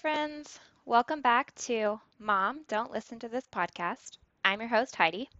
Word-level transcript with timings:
Friends. 0.00 0.60
Welcome 0.84 1.22
back 1.22 1.54
to 1.66 1.98
Mom, 2.18 2.60
Don't 2.68 2.92
Listen 2.92 3.18
to 3.20 3.28
This 3.28 3.46
podcast. 3.50 4.18
I'm 4.44 4.60
your 4.60 4.68
host, 4.68 4.94
Heidi. 4.94 5.30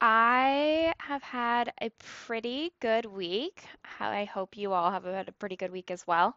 I 0.00 0.94
have 0.98 1.22
had 1.22 1.70
a 1.80 1.90
pretty 2.26 2.72
good 2.80 3.04
week. 3.04 3.62
I 4.00 4.24
hope 4.24 4.56
you 4.56 4.72
all 4.72 4.90
have 4.90 5.04
had 5.04 5.28
a 5.28 5.32
pretty 5.32 5.56
good 5.56 5.72
week 5.72 5.90
as 5.90 6.06
well. 6.06 6.34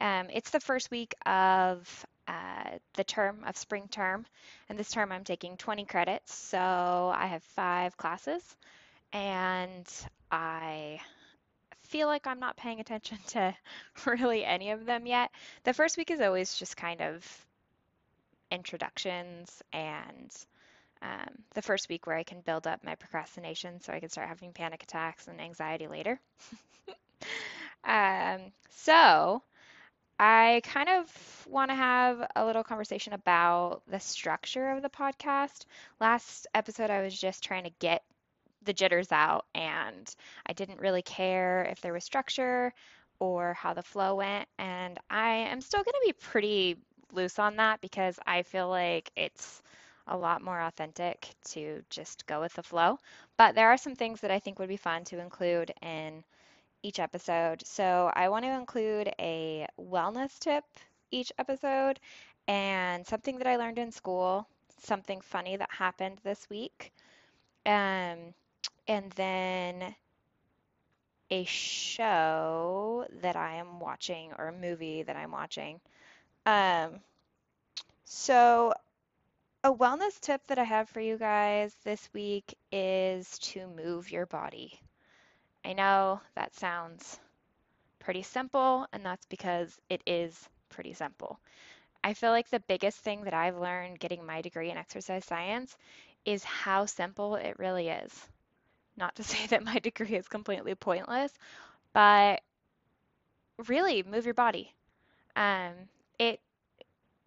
Um, 0.00 0.28
it's 0.32 0.50
the 0.50 0.60
first 0.60 0.92
week 0.92 1.14
of 1.26 2.06
uh, 2.28 2.78
the 2.94 3.04
term 3.04 3.42
of 3.46 3.56
spring 3.56 3.88
term, 3.90 4.24
and 4.68 4.78
this 4.78 4.92
term 4.92 5.10
I'm 5.10 5.24
taking 5.24 5.56
20 5.56 5.86
credits, 5.86 6.32
so 6.32 6.58
I 6.58 7.26
have 7.26 7.42
five 7.42 7.96
classes, 7.96 8.42
and 9.12 9.86
I 10.30 11.00
feel 11.90 12.06
like 12.06 12.26
I'm 12.26 12.40
not 12.40 12.56
paying 12.56 12.80
attention 12.80 13.18
to 13.28 13.54
really 14.06 14.44
any 14.44 14.70
of 14.70 14.86
them 14.86 15.06
yet. 15.06 15.30
The 15.64 15.74
first 15.74 15.96
week 15.96 16.10
is 16.10 16.20
always 16.20 16.54
just 16.54 16.76
kind 16.76 17.00
of 17.02 17.46
introductions 18.50 19.62
and 19.72 20.34
um, 21.02 21.30
the 21.54 21.62
first 21.62 21.88
week 21.88 22.06
where 22.06 22.16
I 22.16 22.22
can 22.22 22.40
build 22.42 22.66
up 22.66 22.84
my 22.84 22.94
procrastination 22.94 23.80
so 23.80 23.92
I 23.92 24.00
can 24.00 24.10
start 24.10 24.28
having 24.28 24.52
panic 24.52 24.82
attacks 24.82 25.28
and 25.28 25.40
anxiety 25.40 25.88
later. 25.88 26.20
um, 27.84 28.52
so 28.70 29.42
I 30.18 30.60
kind 30.64 30.90
of 30.90 31.46
want 31.48 31.70
to 31.70 31.74
have 31.74 32.30
a 32.36 32.44
little 32.44 32.62
conversation 32.62 33.14
about 33.14 33.82
the 33.88 33.98
structure 33.98 34.70
of 34.70 34.82
the 34.82 34.90
podcast. 34.90 35.64
Last 35.98 36.46
episode, 36.54 36.90
I 36.90 37.02
was 37.02 37.18
just 37.18 37.42
trying 37.42 37.64
to 37.64 37.72
get 37.78 38.02
the 38.64 38.72
jitters 38.72 39.12
out 39.12 39.46
and 39.54 40.14
I 40.46 40.52
didn't 40.52 40.80
really 40.80 41.02
care 41.02 41.64
if 41.70 41.80
there 41.80 41.92
was 41.92 42.04
structure 42.04 42.72
or 43.18 43.54
how 43.54 43.74
the 43.74 43.82
flow 43.82 44.16
went. 44.16 44.48
And 44.58 44.98
I 45.10 45.30
am 45.30 45.60
still 45.60 45.82
going 45.82 45.94
to 45.94 46.06
be 46.06 46.12
pretty 46.12 46.76
loose 47.12 47.38
on 47.38 47.56
that 47.56 47.80
because 47.80 48.18
I 48.26 48.42
feel 48.42 48.68
like 48.68 49.10
it's 49.16 49.62
a 50.06 50.16
lot 50.16 50.42
more 50.42 50.60
authentic 50.60 51.28
to 51.50 51.82
just 51.90 52.26
go 52.26 52.40
with 52.40 52.52
the 52.54 52.62
flow. 52.62 52.98
But 53.36 53.54
there 53.54 53.68
are 53.68 53.76
some 53.76 53.94
things 53.94 54.20
that 54.20 54.30
I 54.30 54.38
think 54.38 54.58
would 54.58 54.68
be 54.68 54.76
fun 54.76 55.04
to 55.04 55.20
include 55.20 55.72
in 55.82 56.24
each 56.82 56.98
episode. 56.98 57.66
So 57.66 58.10
I 58.14 58.28
want 58.28 58.44
to 58.44 58.50
include 58.50 59.12
a 59.18 59.66
wellness 59.78 60.38
tip 60.38 60.64
each 61.10 61.32
episode 61.38 62.00
and 62.48 63.06
something 63.06 63.38
that 63.38 63.46
I 63.46 63.56
learned 63.56 63.78
in 63.78 63.92
school, 63.92 64.46
something 64.82 65.20
funny 65.20 65.56
that 65.56 65.70
happened 65.70 66.18
this 66.24 66.48
week. 66.50 66.92
Um, 67.66 68.34
and 68.90 69.12
then 69.12 69.94
a 71.30 71.44
show 71.44 73.06
that 73.22 73.36
I 73.36 73.54
am 73.54 73.80
watching 73.80 74.32
or 74.38 74.48
a 74.48 74.52
movie 74.52 75.02
that 75.04 75.16
I'm 75.16 75.30
watching. 75.30 75.80
Um, 76.46 77.00
so, 78.04 78.74
a 79.64 79.72
wellness 79.72 80.20
tip 80.20 80.46
that 80.48 80.58
I 80.58 80.64
have 80.64 80.88
for 80.88 81.00
you 81.00 81.18
guys 81.18 81.74
this 81.84 82.08
week 82.14 82.56
is 82.72 83.38
to 83.40 83.66
move 83.68 84.10
your 84.10 84.26
body. 84.26 84.80
I 85.64 85.74
know 85.74 86.20
that 86.36 86.54
sounds 86.54 87.20
pretty 88.00 88.22
simple, 88.22 88.86
and 88.92 89.04
that's 89.04 89.26
because 89.26 89.78
it 89.90 90.02
is 90.06 90.48
pretty 90.70 90.94
simple. 90.94 91.40
I 92.04 92.14
feel 92.14 92.30
like 92.30 92.50
the 92.50 92.60
biggest 92.60 92.98
thing 92.98 93.24
that 93.24 93.34
I've 93.34 93.58
learned 93.58 94.00
getting 94.00 94.26
my 94.26 94.42
degree 94.42 94.70
in 94.70 94.78
exercise 94.78 95.24
science 95.24 95.76
is 96.24 96.44
how 96.44 96.86
simple 96.86 97.36
it 97.36 97.58
really 97.58 97.88
is. 97.88 98.28
Not 99.00 99.16
to 99.16 99.24
say 99.32 99.46
that 99.48 99.64
my 99.64 99.80
degree 99.80 100.14
is 100.16 100.28
completely 100.28 100.76
pointless, 100.76 101.32
but 101.94 102.42
really 103.68 104.02
move 104.02 104.24
your 104.24 104.34
body. 104.34 104.74
Um, 105.36 105.72
it 106.18 106.40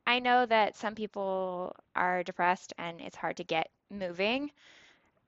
I 0.07 0.19
know 0.19 0.45
that 0.45 0.75
some 0.77 0.95
people 0.95 1.75
are 1.95 2.23
depressed 2.23 2.73
and 2.77 3.01
it's 3.01 3.15
hard 3.17 3.37
to 3.37 3.43
get 3.43 3.69
moving. 3.89 4.51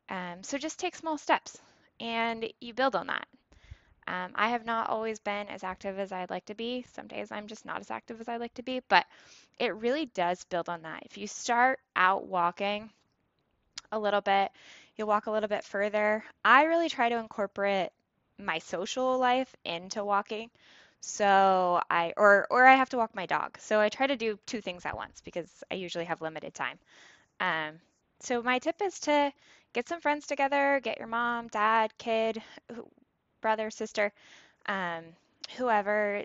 Um, 0.10 0.44
so 0.44 0.58
just 0.58 0.80
take 0.80 0.96
small 0.96 1.18
steps 1.18 1.60
and 2.00 2.52
you 2.62 2.74
build 2.74 2.96
on 2.96 3.08
that. 3.08 3.28
Um, 4.08 4.34
I 4.36 4.50
have 4.50 4.66
not 4.66 4.90
always 4.90 5.20
been 5.20 5.48
as 5.50 5.64
active 5.64 6.00
as 6.00 6.12
I'd 6.12 6.30
like 6.32 6.46
to 6.46 6.56
be. 6.56 6.86
Some 6.94 7.08
days 7.08 7.32
I'm 7.32 7.48
just 7.48 7.66
not 7.66 7.82
as 7.82 7.92
active 7.92 8.22
as 8.22 8.30
I'd 8.30 8.42
like 8.42 8.56
to 8.56 8.64
be, 8.64 8.82
but 8.90 9.06
it 9.60 9.76
really 9.76 10.08
does 10.08 10.44
build 10.46 10.70
on 10.70 10.84
that. 10.84 11.04
If 11.06 11.18
you 11.18 11.28
start 11.28 11.80
out 11.96 12.26
walking 12.28 12.92
a 13.92 14.00
little 14.00 14.22
bit, 14.22 14.52
you'll 14.96 15.08
walk 15.08 15.28
a 15.28 15.32
little 15.32 15.50
bit 15.50 15.64
further. 15.64 16.24
I 16.44 16.64
really 16.64 16.90
try 16.90 17.10
to 17.10 17.18
incorporate 17.18 17.90
my 18.38 18.60
social 18.60 19.18
life 19.20 19.54
into 19.66 20.04
walking. 20.04 20.50
So 21.02 21.82
I 21.90 22.14
or 22.18 22.48
or 22.50 22.66
I 22.66 22.76
have 22.76 22.90
to 22.90 22.98
walk 22.98 23.16
my 23.16 23.26
dog. 23.26 23.58
So 23.60 23.80
I 23.80 23.90
try 23.90 24.08
to 24.08 24.16
do 24.18 24.40
two 24.46 24.62
things 24.62 24.86
at 24.86 24.96
once 24.96 25.22
because 25.22 25.64
I 25.72 25.76
usually 25.76 26.06
have 26.06 26.22
limited 26.22 26.54
time. 26.54 26.80
Um, 27.40 27.80
so 28.22 28.42
my 28.42 28.60
tip 28.60 28.82
is 28.82 29.00
to 29.02 29.32
get 29.74 29.88
some 29.88 30.02
friends 30.02 30.28
together, 30.28 30.80
get 30.84 31.00
your 31.00 31.08
mom, 31.08 31.48
dad, 31.50 31.92
kid, 31.98 32.42
brother, 33.42 33.70
sister, 33.70 34.12
um, 34.68 35.04
whoever 35.58 36.24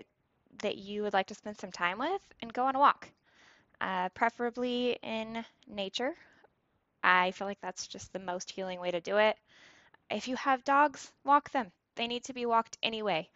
that 0.61 0.77
you 0.77 1.03
would 1.03 1.13
like 1.13 1.27
to 1.27 1.35
spend 1.35 1.57
some 1.57 1.71
time 1.71 1.99
with, 1.99 2.21
and 2.41 2.53
go 2.53 2.65
on 2.65 2.75
a 2.75 2.79
walk. 2.79 3.09
Uh, 3.81 4.09
preferably 4.09 4.97
in 5.03 5.43
nature. 5.67 6.15
I 7.03 7.31
feel 7.31 7.47
like 7.47 7.61
that's 7.61 7.87
just 7.87 8.13
the 8.13 8.19
most 8.19 8.51
healing 8.51 8.79
way 8.79 8.91
to 8.91 9.01
do 9.01 9.17
it. 9.17 9.37
If 10.09 10.27
you 10.27 10.35
have 10.35 10.63
dogs, 10.63 11.11
walk 11.23 11.49
them. 11.51 11.71
They 11.95 12.07
need 12.07 12.23
to 12.25 12.33
be 12.33 12.45
walked 12.45 12.77
anyway. 12.83 13.29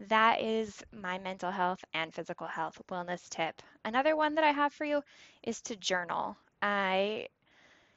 That 0.00 0.40
is 0.40 0.82
my 0.92 1.18
mental 1.18 1.50
health 1.50 1.84
and 1.94 2.12
physical 2.12 2.46
health 2.46 2.80
wellness 2.90 3.28
tip. 3.28 3.62
Another 3.84 4.16
one 4.16 4.34
that 4.34 4.44
I 4.44 4.50
have 4.50 4.72
for 4.72 4.84
you 4.84 5.02
is 5.42 5.60
to 5.62 5.76
journal. 5.76 6.36
I 6.60 7.28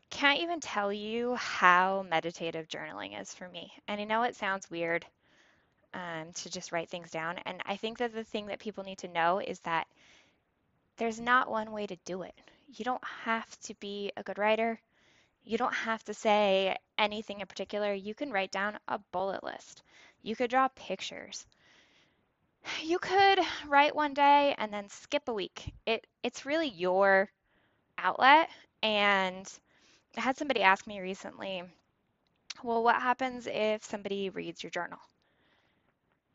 can't 0.10 0.40
even 0.40 0.60
tell 0.60 0.94
you 0.94 1.36
how 1.36 2.06
meditative 2.10 2.68
journaling 2.68 3.20
is 3.20 3.34
for 3.34 3.50
me. 3.50 3.74
And 3.88 4.00
I 4.00 4.04
know 4.04 4.24
it 4.24 4.36
sounds 4.36 4.70
weird 4.70 5.06
um, 5.94 6.32
to 6.34 6.50
just 6.50 6.72
write 6.72 6.90
things 6.90 7.12
down. 7.12 7.40
And 7.46 7.62
I 7.66 7.76
think 7.78 7.98
that 7.98 8.14
the 8.14 8.24
thing 8.24 8.48
that 8.48 8.60
people 8.60 8.84
need 8.84 9.00
to 9.00 9.08
know 9.08 9.40
is 9.40 9.60
that 9.62 9.88
there's 10.98 11.20
not 11.20 11.50
one 11.50 11.72
way 11.72 11.88
to 11.88 11.96
do 12.06 12.22
it. 12.22 12.34
You 12.76 12.86
don't 12.86 13.04
have 13.24 13.48
to 13.62 13.74
be 13.76 14.12
a 14.18 14.24
good 14.24 14.38
writer. 14.38 14.80
You 15.48 15.58
don't 15.58 15.74
have 15.74 16.04
to 16.04 16.14
say 16.14 16.76
anything 16.98 17.40
in 17.40 17.48
particular. 17.48 17.94
You 17.94 18.14
can 18.14 18.32
write 18.34 18.52
down 18.52 18.78
a 18.90 19.00
bullet 19.14 19.46
list. 19.46 19.82
You 20.22 20.36
could 20.36 20.50
draw 20.50 20.68
pictures. 20.76 21.46
You 22.84 23.00
could 23.00 23.40
write 23.66 23.96
one 23.96 24.14
day 24.14 24.56
and 24.58 24.74
then 24.74 24.90
skip 24.90 25.30
a 25.30 25.34
week. 25.34 25.74
It 25.86 26.06
it's 26.22 26.46
really 26.46 26.68
your 26.68 27.30
outlet 27.98 28.50
and 28.84 29.50
I 30.18 30.22
had 30.22 30.36
somebody 30.36 30.64
ask 30.64 30.86
me 30.86 31.00
recently, 31.00 31.64
well, 32.62 32.84
what 32.84 33.02
happens 33.02 33.48
if 33.48 33.86
somebody 33.86 34.30
reads 34.30 34.62
your 34.62 34.72
journal? 34.72 35.00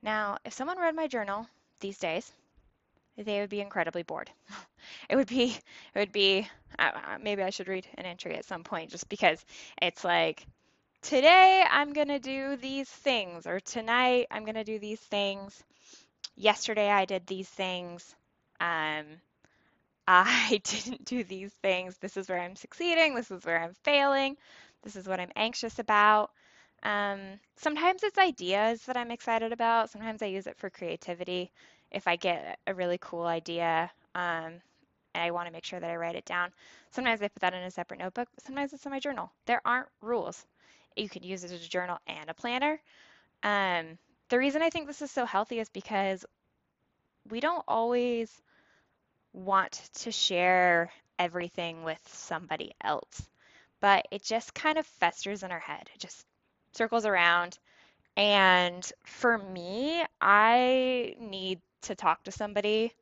Now, 0.00 0.38
if 0.46 0.54
someone 0.54 0.78
read 0.78 0.96
my 0.96 1.06
journal 1.06 1.46
these 1.80 1.98
days, 1.98 2.32
they 3.16 3.40
would 3.40 3.50
be 3.50 3.60
incredibly 3.60 4.02
bored. 4.02 4.30
it 5.08 5.16
would 5.16 5.28
be, 5.28 5.56
it 5.94 5.98
would 5.98 6.12
be, 6.12 6.48
uh, 6.78 6.90
maybe 7.20 7.42
I 7.42 7.50
should 7.50 7.68
read 7.68 7.86
an 7.96 8.06
entry 8.06 8.34
at 8.34 8.44
some 8.44 8.64
point 8.64 8.90
just 8.90 9.08
because 9.08 9.44
it's 9.80 10.04
like, 10.04 10.46
today 11.02 11.64
I'm 11.68 11.92
going 11.92 12.08
to 12.08 12.18
do 12.18 12.56
these 12.56 12.88
things, 12.88 13.46
or 13.46 13.60
tonight 13.60 14.26
I'm 14.30 14.44
going 14.44 14.54
to 14.54 14.64
do 14.64 14.78
these 14.78 15.00
things. 15.00 15.62
Yesterday 16.36 16.90
I 16.90 17.04
did 17.04 17.26
these 17.26 17.48
things. 17.48 18.14
Um, 18.60 19.04
I 20.08 20.60
didn't 20.64 21.04
do 21.04 21.22
these 21.22 21.52
things. 21.62 21.96
This 21.98 22.16
is 22.16 22.28
where 22.28 22.40
I'm 22.40 22.56
succeeding. 22.56 23.14
This 23.14 23.30
is 23.30 23.44
where 23.44 23.62
I'm 23.62 23.74
failing. 23.84 24.36
This 24.82 24.96
is 24.96 25.06
what 25.06 25.20
I'm 25.20 25.30
anxious 25.36 25.78
about. 25.78 26.30
Um, 26.82 27.20
sometimes 27.56 28.02
it's 28.02 28.18
ideas 28.18 28.82
that 28.86 28.96
I'm 28.96 29.12
excited 29.12 29.52
about. 29.52 29.90
Sometimes 29.90 30.22
I 30.22 30.26
use 30.26 30.48
it 30.48 30.56
for 30.56 30.70
creativity 30.70 31.52
if 31.92 32.08
I 32.08 32.16
get 32.16 32.58
a 32.66 32.74
really 32.74 32.98
cool 33.00 33.26
idea 33.26 33.90
um, 34.14 34.60
and 35.14 35.22
I 35.22 35.30
want 35.30 35.46
to 35.46 35.52
make 35.52 35.64
sure 35.64 35.80
that 35.80 35.90
I 35.90 35.96
write 35.96 36.16
it 36.16 36.24
down. 36.24 36.50
Sometimes 36.90 37.22
I 37.22 37.28
put 37.28 37.40
that 37.40 37.54
in 37.54 37.62
a 37.62 37.70
separate 37.70 38.00
notebook, 38.00 38.28
sometimes 38.44 38.72
it's 38.72 38.84
in 38.84 38.92
my 38.92 39.00
journal. 39.00 39.30
There 39.46 39.60
aren't 39.64 39.88
rules. 40.00 40.44
You 40.96 41.08
could 41.08 41.24
use 41.24 41.44
it 41.44 41.52
as 41.52 41.64
a 41.64 41.68
journal 41.68 41.98
and 42.06 42.28
a 42.28 42.34
planner. 42.34 42.80
Um, 43.42 43.98
the 44.28 44.38
reason 44.38 44.62
I 44.62 44.70
think 44.70 44.86
this 44.86 45.02
is 45.02 45.10
so 45.10 45.24
healthy 45.24 45.58
is 45.58 45.68
because 45.68 46.24
we 47.28 47.40
don't 47.40 47.64
always 47.68 48.30
want 49.32 49.90
to 49.94 50.12
share 50.12 50.90
everything 51.18 51.84
with 51.84 52.00
somebody 52.06 52.72
else, 52.82 53.28
but 53.80 54.06
it 54.10 54.22
just 54.22 54.54
kind 54.54 54.78
of 54.78 54.86
festers 54.86 55.42
in 55.42 55.52
our 55.52 55.60
head. 55.60 55.88
It 55.94 56.00
just 56.00 56.26
circles 56.72 57.06
around. 57.06 57.58
And 58.16 58.90
for 59.04 59.38
me, 59.38 60.02
I 60.20 61.14
need 61.18 61.60
to 61.82 61.94
talk 61.94 62.22
to 62.24 62.32
somebody 62.32 62.92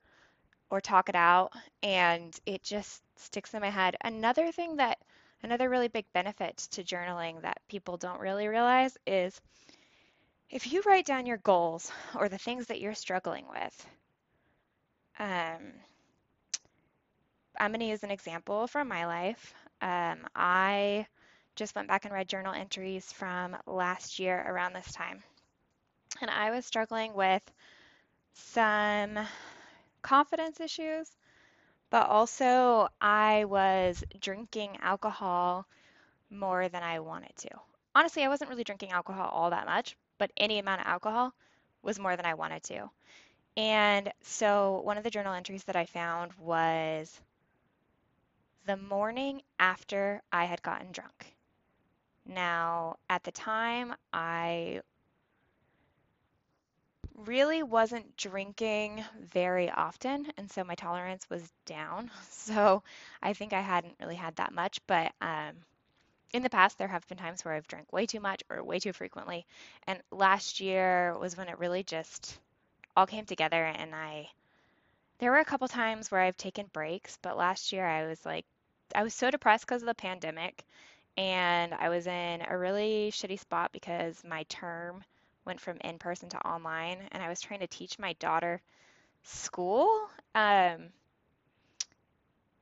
or 0.71 0.81
talk 0.81 1.09
it 1.09 1.17
out 1.17 1.53
and 1.83 2.39
it 2.47 2.63
just 2.63 3.03
sticks 3.17 3.55
in 3.55 3.61
my 3.61 3.71
head. 3.71 3.97
Another 4.03 4.53
thing 4.53 4.77
that 4.77 4.99
another 5.43 5.69
really 5.69 5.89
big 5.89 6.07
benefit 6.13 6.57
to 6.73 6.85
journaling 6.85 7.43
that 7.43 7.61
people 7.69 7.97
don't 7.97 8.21
really 8.21 8.49
realize 8.49 8.97
is 9.07 9.41
if 10.51 10.73
you 10.73 10.83
write 10.85 11.07
down 11.07 11.27
your 11.27 11.39
goals 11.39 11.91
or 12.15 12.29
the 12.29 12.39
things 12.39 12.67
that 12.67 12.81
you're 12.81 12.95
struggling 12.95 13.47
with, 13.49 13.87
um, 15.19 15.73
I'm 17.59 17.71
going 17.71 17.81
to 17.81 17.87
use 17.87 18.03
an 18.03 18.11
example 18.11 18.67
from 18.67 18.89
my 18.89 19.07
life. 19.07 19.55
Um, 19.81 20.27
I 20.35 21.07
just 21.57 21.75
went 21.75 21.89
back 21.89 22.05
and 22.05 22.15
read 22.15 22.29
journal 22.29 22.55
entries 22.55 23.13
from 23.13 23.57
last 23.67 24.19
year 24.19 24.45
around 24.49 24.73
this 24.73 24.93
time. 24.93 25.23
And 26.21 26.31
I 26.31 26.51
was 26.51 26.67
struggling 26.67 27.15
with 27.15 27.43
some 28.33 29.19
confidence 30.03 30.61
issues, 30.61 31.11
but 31.91 32.09
also 32.09 32.89
I 33.01 33.45
was 33.45 34.05
drinking 34.21 34.79
alcohol 34.83 35.67
more 36.31 36.69
than 36.69 36.83
I 36.83 37.01
wanted 37.01 37.37
to. 37.39 37.51
Honestly, 37.95 38.25
I 38.25 38.29
wasn't 38.29 38.51
really 38.51 38.65
drinking 38.65 38.93
alcohol 38.93 39.29
all 39.29 39.51
that 39.51 39.67
much, 39.67 39.97
but 40.19 40.33
any 40.37 40.59
amount 40.59 40.83
of 40.83 40.87
alcohol 40.87 41.35
was 41.83 41.99
more 41.99 42.17
than 42.17 42.27
I 42.27 42.35
wanted 42.35 42.63
to. 42.65 42.91
And 43.57 44.13
so 44.23 44.81
one 44.85 44.99
of 44.99 45.05
the 45.05 45.11
journal 45.11 45.35
entries 45.35 45.65
that 45.65 45.77
I 45.77 45.87
found 45.87 46.33
was 46.35 47.21
the 48.67 48.77
morning 48.77 49.43
after 49.59 50.23
I 50.33 50.45
had 50.45 50.63
gotten 50.63 50.93
drunk. 50.93 51.35
Now, 52.27 52.97
at 53.11 53.25
the 53.25 53.33
time, 53.33 53.95
I 54.13 54.83
really 57.27 57.63
wasn't 57.63 58.17
drinking 58.17 59.05
very 59.21 59.71
often, 59.71 60.27
and 60.37 60.51
so 60.51 60.65
my 60.65 60.75
tolerance 60.75 61.29
was 61.29 61.43
down. 61.67 62.11
So 62.31 62.83
I 63.23 63.35
think 63.35 63.53
I 63.53 63.61
hadn't 63.61 63.95
really 64.01 64.17
had 64.17 64.35
that 64.37 64.53
much, 64.53 64.81
but 64.87 65.13
um, 65.21 65.53
in 66.33 66.43
the 66.43 66.51
past, 66.51 66.79
there 66.79 66.89
have 66.89 67.07
been 67.07 67.19
times 67.19 67.45
where 67.45 67.55
I've 67.55 67.69
drank 67.69 67.93
way 67.93 68.07
too 68.07 68.19
much 68.19 68.43
or 68.51 68.65
way 68.65 68.79
too 68.81 68.93
frequently. 68.93 69.47
And 69.87 70.01
last 70.11 70.59
year 70.59 71.17
was 71.19 71.37
when 71.37 71.49
it 71.49 71.59
really 71.59 71.83
just 71.83 72.39
all 72.97 73.07
came 73.07 73.27
together, 73.27 73.65
and 73.65 73.95
I. 73.95 74.31
There 75.19 75.31
were 75.31 75.39
a 75.39 75.45
couple 75.45 75.69
times 75.69 76.11
where 76.11 76.23
I've 76.23 76.37
taken 76.37 76.67
breaks, 76.73 77.19
but 77.21 77.37
last 77.37 77.73
year 77.73 77.87
I 77.87 78.07
was 78.07 78.25
like, 78.25 78.47
I 78.95 79.03
was 79.03 79.15
so 79.15 79.31
depressed 79.31 79.67
because 79.67 79.83
of 79.83 79.87
the 79.87 79.95
pandemic, 79.95 80.65
and 81.17 81.75
I 81.75 81.89
was 81.89 82.07
in 82.07 82.43
a 82.49 82.57
really 82.57 83.11
shitty 83.13 83.39
spot 83.39 83.71
because 83.73 84.25
my 84.25 84.45
term 84.45 85.05
went 85.45 85.61
from 85.61 85.79
in 85.83 85.99
person 85.99 86.29
to 86.31 86.47
online, 86.47 86.99
and 87.13 87.23
I 87.23 87.29
was 87.29 87.41
trying 87.41 87.61
to 87.61 87.67
teach 87.67 87.99
my 87.99 88.15
daughter 88.15 88.61
school, 89.25 89.89
um, 90.35 90.91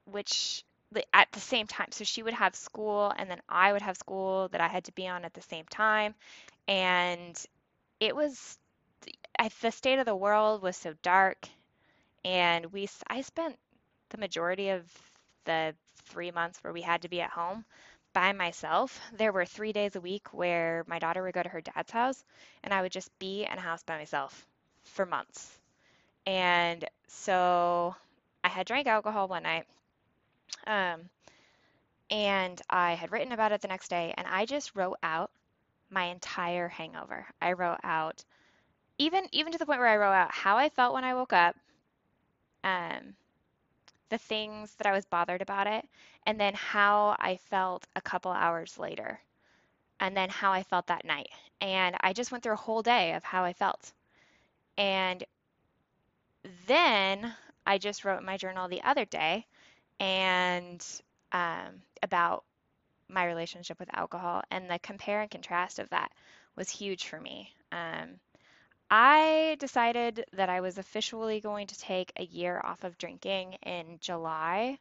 which 0.04 0.64
at 1.12 1.30
the 1.32 1.40
same 1.40 1.66
time. 1.66 1.88
So 1.90 2.04
she 2.04 2.22
would 2.22 2.34
have 2.34 2.54
school, 2.54 3.12
and 3.16 3.30
then 3.30 3.40
I 3.48 3.72
would 3.72 3.82
have 3.82 3.96
school 3.96 4.48
that 4.48 4.60
I 4.60 4.68
had 4.68 4.84
to 4.84 4.92
be 4.92 5.06
on 5.06 5.24
at 5.24 5.34
the 5.34 5.42
same 5.42 5.66
time. 5.66 6.14
And 6.66 7.40
it 8.00 8.14
was, 8.14 8.58
I, 9.38 9.50
the 9.60 9.70
state 9.70 9.98
of 9.98 10.06
the 10.06 10.16
world 10.16 10.62
was 10.62 10.76
so 10.76 10.94
dark. 11.02 11.48
And 12.24 12.66
we, 12.72 12.88
I 13.06 13.22
spent 13.22 13.56
the 14.10 14.18
majority 14.18 14.70
of 14.70 14.84
the 15.44 15.74
three 16.06 16.30
months 16.30 16.62
where 16.62 16.72
we 16.72 16.82
had 16.82 17.02
to 17.02 17.08
be 17.08 17.20
at 17.20 17.30
home 17.30 17.64
by 18.18 18.32
myself. 18.32 19.00
There 19.12 19.30
were 19.30 19.44
three 19.44 19.72
days 19.72 19.94
a 19.94 20.00
week 20.00 20.34
where 20.34 20.82
my 20.88 20.98
daughter 20.98 21.22
would 21.22 21.34
go 21.34 21.44
to 21.44 21.48
her 21.48 21.60
dad's 21.60 21.92
house, 21.92 22.24
and 22.64 22.74
I 22.74 22.82
would 22.82 22.90
just 22.90 23.16
be 23.20 23.44
in 23.44 23.56
a 23.56 23.60
house 23.60 23.84
by 23.84 23.96
myself 23.96 24.44
for 24.82 25.06
months. 25.06 25.56
And 26.26 26.84
so 27.06 27.94
I 28.42 28.48
had 28.48 28.66
drank 28.66 28.88
alcohol 28.88 29.28
one 29.28 29.44
night, 29.44 29.66
um, 30.66 31.02
and 32.10 32.60
I 32.68 32.94
had 32.94 33.12
written 33.12 33.30
about 33.30 33.52
it 33.52 33.60
the 33.60 33.68
next 33.68 33.86
day, 33.86 34.12
and 34.16 34.26
I 34.26 34.46
just 34.46 34.74
wrote 34.74 34.98
out 35.04 35.30
my 35.88 36.06
entire 36.06 36.66
hangover. 36.66 37.24
I 37.40 37.52
wrote 37.52 37.78
out, 37.84 38.24
even 38.98 39.28
even 39.30 39.52
to 39.52 39.58
the 39.58 39.66
point 39.66 39.78
where 39.78 39.86
I 39.86 39.96
wrote 39.96 40.18
out 40.22 40.32
how 40.32 40.56
I 40.56 40.70
felt 40.70 40.92
when 40.92 41.04
I 41.04 41.14
woke 41.14 41.34
up, 41.34 41.54
um, 42.64 43.14
the 44.10 44.18
things 44.18 44.74
that 44.76 44.86
I 44.86 44.92
was 44.92 45.04
bothered 45.04 45.42
about 45.42 45.66
it, 45.66 45.84
and 46.26 46.40
then 46.40 46.54
how 46.54 47.16
I 47.18 47.36
felt 47.36 47.86
a 47.96 48.00
couple 48.00 48.32
hours 48.32 48.78
later, 48.78 49.20
and 50.00 50.16
then 50.16 50.28
how 50.28 50.52
I 50.52 50.62
felt 50.62 50.86
that 50.86 51.04
night. 51.04 51.28
And 51.60 51.96
I 52.00 52.12
just 52.12 52.30
went 52.32 52.42
through 52.42 52.54
a 52.54 52.56
whole 52.56 52.82
day 52.82 53.14
of 53.14 53.24
how 53.24 53.44
I 53.44 53.52
felt. 53.52 53.92
And 54.76 55.24
then 56.66 57.34
I 57.66 57.78
just 57.78 58.04
wrote 58.04 58.20
in 58.20 58.24
my 58.24 58.36
journal 58.36 58.68
the 58.68 58.82
other 58.82 59.04
day 59.04 59.46
and 60.00 60.84
um, 61.32 61.82
about 62.02 62.44
my 63.08 63.24
relationship 63.24 63.78
with 63.78 63.94
alcohol, 63.94 64.42
and 64.50 64.70
the 64.70 64.78
compare 64.78 65.22
and 65.22 65.30
contrast 65.30 65.78
of 65.78 65.88
that 65.90 66.12
was 66.56 66.68
huge 66.70 67.06
for 67.06 67.20
me. 67.20 67.52
Um, 67.72 68.20
I 68.90 69.56
decided 69.60 70.24
that 70.32 70.48
I 70.48 70.60
was 70.60 70.78
officially 70.78 71.40
going 71.40 71.66
to 71.68 71.78
take 71.78 72.12
a 72.16 72.24
year 72.24 72.60
off 72.64 72.84
of 72.84 72.98
drinking 72.98 73.54
in 73.62 73.98
July 74.00 74.78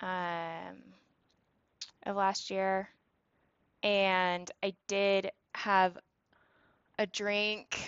um, 0.00 0.76
of 2.04 2.16
last 2.16 2.50
year. 2.50 2.88
And 3.82 4.50
I 4.62 4.74
did 4.88 5.30
have 5.54 5.98
a 6.98 7.06
drink 7.06 7.78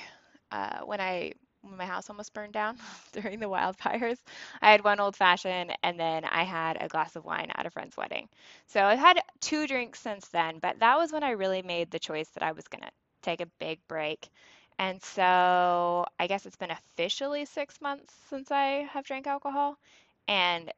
uh, 0.50 0.80
when 0.84 1.00
I 1.00 1.32
when 1.62 1.78
my 1.78 1.86
house 1.86 2.10
almost 2.10 2.34
burned 2.34 2.52
down 2.52 2.76
during 3.12 3.40
the 3.40 3.46
wildfires. 3.48 4.18
I 4.60 4.70
had 4.70 4.84
one 4.84 5.00
old 5.00 5.16
fashioned 5.16 5.72
and 5.82 5.98
then 5.98 6.24
I 6.24 6.42
had 6.44 6.76
a 6.80 6.88
glass 6.88 7.16
of 7.16 7.24
wine 7.24 7.50
at 7.54 7.66
a 7.66 7.70
friend's 7.70 7.96
wedding. 7.96 8.28
So 8.66 8.82
I've 8.84 8.98
had 8.98 9.20
two 9.40 9.66
drinks 9.66 10.00
since 10.00 10.28
then, 10.28 10.58
but 10.60 10.80
that 10.80 10.98
was 10.98 11.12
when 11.12 11.24
I 11.24 11.30
really 11.30 11.62
made 11.62 11.90
the 11.90 11.98
choice 11.98 12.28
that 12.30 12.42
I 12.42 12.52
was 12.52 12.68
going 12.68 12.82
to 12.82 12.90
take 13.22 13.40
a 13.40 13.46
big 13.58 13.80
break 13.88 14.28
and 14.78 15.02
so 15.02 16.06
I 16.18 16.26
guess 16.26 16.46
it's 16.46 16.56
been 16.56 16.70
officially 16.70 17.44
six 17.46 17.80
months 17.80 18.14
since 18.28 18.50
I 18.50 18.88
have 18.92 19.04
drank 19.06 19.26
alcohol. 19.26 19.78
And 20.28 20.72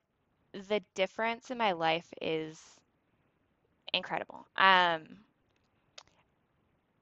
the 0.53 0.83
difference 0.95 1.51
in 1.51 1.59
my 1.59 1.73
life 1.73 2.13
is 2.21 2.61
incredible. 3.93 4.47
Um, 4.57 5.07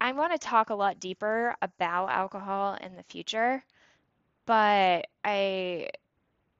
I 0.00 0.12
want 0.12 0.32
to 0.32 0.38
talk 0.38 0.70
a 0.70 0.74
lot 0.74 1.00
deeper 1.00 1.56
about 1.60 2.10
alcohol 2.10 2.74
in 2.74 2.94
the 2.94 3.02
future, 3.02 3.64
but 4.46 5.06
I 5.24 5.90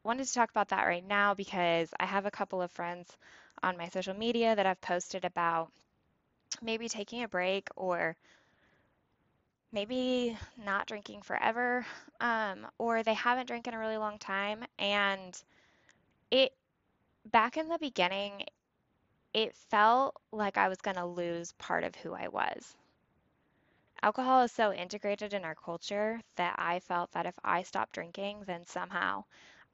wanted 0.05 0.27
to 0.27 0.35
talk 0.35 0.51
about 0.51 0.69
that 0.71 0.85
right 0.87 1.05
now 1.07 1.35
because 1.35 1.91
I 2.01 2.07
have 2.07 2.27
a 2.27 2.31
couple 2.33 2.63
of 2.63 2.73
friends 2.73 3.17
on 3.63 3.77
my 3.77 3.89
social 3.89 4.15
media 4.15 4.57
that 4.57 4.67
I've 4.67 4.81
posted 4.81 5.25
about 5.25 5.73
maybe 6.63 6.89
taking 6.89 7.23
a 7.23 7.29
break 7.29 7.69
or 7.77 8.17
maybe 9.75 10.38
not 10.65 10.87
drinking 10.87 11.21
forever, 11.23 11.85
um, 12.20 12.67
or 12.79 13.03
they 13.03 13.13
haven't 13.15 13.46
drank 13.46 13.67
in 13.67 13.75
a 13.75 13.79
really 13.79 13.96
long 13.96 14.19
time. 14.19 14.65
And 14.79 15.37
it, 16.31 16.53
back 17.27 17.56
in 17.56 17.69
the 17.69 17.79
beginning, 17.79 18.44
it 19.34 19.55
felt 19.69 20.15
like 20.31 20.56
I 20.56 20.69
was 20.69 20.81
going 20.81 20.96
to 20.96 21.05
lose 21.05 21.53
part 21.58 21.82
of 21.82 21.96
who 21.96 22.15
I 22.15 22.29
was. 22.29 22.77
Alcohol 24.01 24.43
is 24.43 24.53
so 24.53 24.72
integrated 24.72 25.34
in 25.34 25.44
our 25.44 25.56
culture 25.56 26.20
that 26.37 26.55
I 26.56 26.79
felt 26.79 27.10
that 27.13 27.27
if 27.27 27.34
I 27.43 27.65
stopped 27.65 27.94
drinking, 27.94 28.44
then 28.46 28.65
somehow 28.67 29.25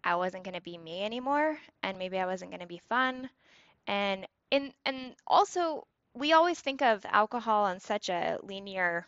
I 0.03 0.17
wasn't 0.17 0.45
going 0.45 0.55
to 0.55 0.63
be 0.63 0.79
me 0.79 1.05
anymore, 1.05 1.59
and 1.83 1.99
maybe 1.99 2.19
I 2.19 2.27
wasn't 2.27 2.53
going 2.53 2.63
to 2.63 2.67
be 2.67 2.81
fun. 2.89 3.29
And 3.87 4.27
in 4.51 4.73
and 4.87 5.15
also 5.27 5.87
we 6.15 6.33
always 6.33 6.59
think 6.59 6.81
of 6.81 7.05
alcohol 7.07 7.65
on 7.65 7.81
such 7.81 8.09
a 8.09 8.39
linear 8.43 9.07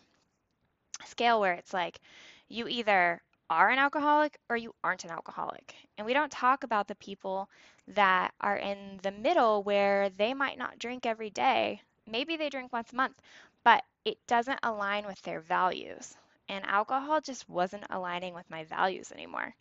scale 1.07 1.41
where 1.41 1.55
it's 1.55 1.73
like 1.73 2.01
you 2.49 2.69
either 2.69 3.23
are 3.51 3.71
an 3.71 3.79
alcoholic 3.79 4.39
or 4.49 4.57
you 4.57 4.75
aren't 4.83 5.05
an 5.05 5.11
alcoholic. 5.11 5.75
And 5.99 6.07
we 6.07 6.15
don't 6.15 6.33
talk 6.33 6.65
about 6.65 6.89
the 6.89 6.95
people 6.95 7.49
that 7.89 8.33
are 8.41 8.57
in 8.57 8.99
the 9.03 9.11
middle 9.11 9.63
where 9.63 10.09
they 10.11 10.35
might 10.35 10.59
not 10.59 10.79
drink 10.79 11.05
every 11.07 11.31
day. 11.31 11.83
Maybe 12.07 12.37
they 12.37 12.49
drink 12.49 12.73
once 12.73 12.93
a 12.93 12.97
month, 12.97 13.21
but 13.65 13.85
it 14.05 14.19
doesn't 14.27 14.61
align 14.63 15.07
with 15.07 15.21
their 15.23 15.41
values. 15.41 16.17
And 16.49 16.65
alcohol 16.67 17.21
just 17.21 17.49
wasn't 17.49 17.85
aligning 17.91 18.35
with 18.35 18.49
my 18.51 18.65
values 18.65 19.13
anymore. 19.13 19.55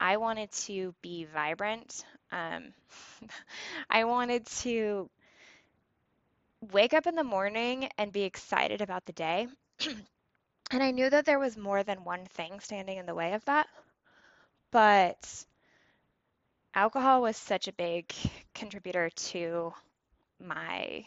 I 0.00 0.16
wanted 0.16 0.52
to 0.66 0.94
be 1.02 1.24
vibrant. 1.24 2.04
Um, 2.32 2.72
I 3.90 4.04
wanted 4.04 4.46
to 4.62 5.10
wake 6.72 6.94
up 6.94 7.06
in 7.06 7.14
the 7.14 7.24
morning 7.24 7.88
and 7.98 8.12
be 8.12 8.22
excited 8.22 8.80
about 8.80 9.04
the 9.06 9.12
day. 9.12 9.48
And 10.70 10.82
I 10.82 10.90
knew 10.90 11.08
that 11.08 11.24
there 11.24 11.38
was 11.38 11.56
more 11.56 11.82
than 11.82 12.04
one 12.04 12.26
thing 12.26 12.60
standing 12.60 12.98
in 12.98 13.06
the 13.06 13.14
way 13.14 13.32
of 13.32 13.44
that, 13.46 13.68
but 14.70 15.44
alcohol 16.74 17.22
was 17.22 17.36
such 17.36 17.68
a 17.68 17.72
big 17.72 18.12
contributor 18.54 19.08
to 19.10 19.72
my 20.38 21.06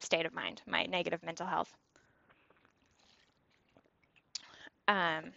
state 0.00 0.26
of 0.26 0.34
mind, 0.34 0.62
my 0.66 0.84
negative 0.84 1.22
mental 1.22 1.46
health. 1.46 1.72
Um, 4.86 5.32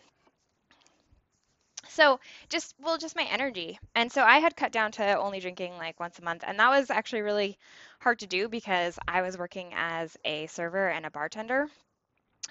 so 1.90 2.20
just 2.50 2.76
well 2.82 2.98
just 2.98 3.16
my 3.16 3.24
energy 3.24 3.80
and 3.96 4.12
so 4.12 4.22
i 4.22 4.40
had 4.40 4.56
cut 4.56 4.72
down 4.74 4.92
to 4.92 5.18
only 5.18 5.40
drinking 5.40 5.78
like 5.78 5.98
once 6.00 6.20
a 6.20 6.24
month 6.24 6.44
and 6.46 6.60
that 6.60 6.70
was 6.70 6.90
actually 6.90 7.22
really 7.22 7.58
hard 8.00 8.20
to 8.20 8.28
do 8.28 8.50
because 8.50 9.00
i 9.08 9.22
was 9.22 9.38
working 9.38 9.72
as 9.74 10.18
a 10.26 10.46
server 10.48 10.90
and 10.90 11.06
a 11.06 11.12
bartender 11.12 11.70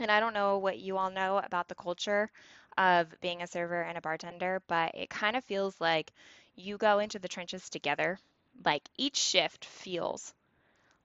and 0.00 0.10
I 0.10 0.20
don't 0.20 0.34
know 0.34 0.58
what 0.58 0.78
you 0.78 0.96
all 0.98 1.10
know 1.10 1.38
about 1.38 1.68
the 1.68 1.74
culture 1.74 2.30
of 2.78 3.08
being 3.20 3.42
a 3.42 3.46
server 3.46 3.82
and 3.82 3.96
a 3.98 4.00
bartender, 4.00 4.62
but 4.66 4.92
it 4.94 5.10
kind 5.10 5.36
of 5.36 5.44
feels 5.44 5.80
like 5.80 6.12
you 6.56 6.76
go 6.78 6.98
into 6.98 7.18
the 7.18 7.28
trenches 7.28 7.68
together 7.70 8.18
Like 8.64 8.88
each 8.96 9.16
shift 9.16 9.64
feels 9.64 10.34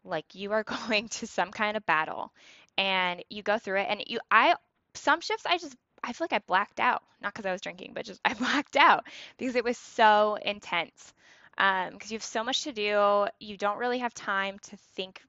like 0.03 0.35
you 0.35 0.51
are 0.51 0.63
going 0.87 1.09
to 1.09 1.27
some 1.27 1.51
kind 1.51 1.77
of 1.77 1.85
battle 1.85 2.31
and 2.77 3.23
you 3.29 3.43
go 3.43 3.57
through 3.57 3.79
it 3.79 3.87
and 3.89 4.03
you 4.07 4.19
I 4.31 4.55
some 4.93 5.21
shifts 5.21 5.45
I 5.45 5.57
just 5.57 5.75
I 6.03 6.13
feel 6.13 6.25
like 6.31 6.33
I 6.33 6.39
blacked 6.47 6.79
out, 6.79 7.03
not 7.21 7.33
because 7.33 7.45
I 7.45 7.51
was 7.51 7.61
drinking, 7.61 7.91
but 7.93 8.05
just 8.05 8.21
I 8.25 8.33
blacked 8.33 8.77
out 8.77 9.05
because 9.37 9.55
it 9.55 9.63
was 9.63 9.77
so 9.77 10.37
intense. 10.41 11.13
Um, 11.57 11.91
because 11.91 12.09
you 12.11 12.15
have 12.15 12.23
so 12.23 12.43
much 12.43 12.63
to 12.63 12.71
do, 12.71 13.27
you 13.41 13.57
don't 13.57 13.77
really 13.77 13.99
have 13.99 14.13
time 14.13 14.59
to 14.59 14.77
think. 14.95 15.21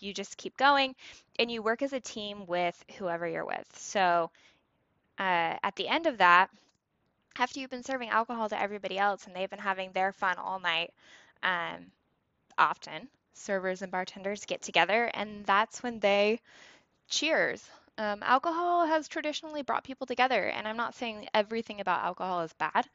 You 0.00 0.14
just 0.14 0.36
keep 0.36 0.56
going, 0.56 0.94
and 1.38 1.50
you 1.50 1.62
work 1.62 1.82
as 1.82 1.92
a 1.92 2.00
team 2.00 2.46
with 2.46 2.84
whoever 2.98 3.26
you're 3.26 3.46
with. 3.46 3.66
So, 3.76 4.30
uh, 5.18 5.56
at 5.62 5.76
the 5.76 5.88
end 5.88 6.06
of 6.06 6.18
that, 6.18 6.50
after 7.38 7.60
you've 7.60 7.70
been 7.70 7.82
serving 7.84 8.10
alcohol 8.10 8.48
to 8.48 8.60
everybody 8.60 8.98
else 8.98 9.26
and 9.26 9.34
they've 9.34 9.50
been 9.50 9.58
having 9.58 9.92
their 9.92 10.12
fun 10.12 10.36
all 10.38 10.60
night, 10.60 10.92
um, 11.42 11.86
often 12.58 13.08
servers 13.34 13.82
and 13.82 13.92
bartenders 13.92 14.44
get 14.44 14.62
together, 14.62 15.10
and 15.14 15.44
that's 15.46 15.82
when 15.82 16.00
they 16.00 16.40
cheers. 17.08 17.68
Um, 17.98 18.22
alcohol 18.22 18.86
has 18.86 19.08
traditionally 19.08 19.62
brought 19.62 19.84
people 19.84 20.06
together, 20.06 20.44
and 20.46 20.68
I'm 20.68 20.76
not 20.76 20.94
saying 20.94 21.28
everything 21.34 21.80
about 21.80 22.04
alcohol 22.04 22.42
is 22.42 22.52
bad. 22.54 22.88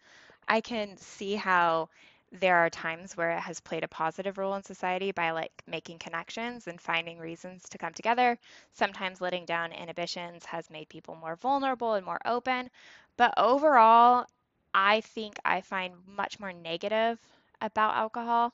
I 0.48 0.62
can 0.62 0.98
see 0.98 1.36
how 1.36 1.90
there 2.34 2.58
are 2.58 2.70
times 2.70 3.16
where 3.16 3.32
it 3.32 3.40
has 3.42 3.60
played 3.62 3.84
a 3.84 3.88
positive 3.88 4.38
role 4.38 4.56
in 4.56 4.64
society 4.64 5.12
by 5.12 5.32
like 5.32 5.52
making 5.68 6.00
connections 6.00 6.68
and 6.68 6.82
finding 6.82 7.20
reasons 7.20 7.70
to 7.70 7.78
come 7.78 7.94
together. 7.94 8.38
Sometimes 8.74 9.22
letting 9.22 9.46
down 9.46 9.72
inhibitions 9.72 10.46
has 10.46 10.70
made 10.70 10.90
people 10.90 11.16
more 11.16 11.36
vulnerable 11.38 11.94
and 11.94 12.06
more 12.06 12.20
open. 12.26 12.70
But 13.18 13.34
overall, 13.38 14.26
I 14.74 15.02
think 15.02 15.38
I 15.46 15.62
find 15.62 15.94
much 16.08 16.40
more 16.40 16.54
negative 16.54 17.20
about 17.62 17.96
alcohol, 17.96 18.54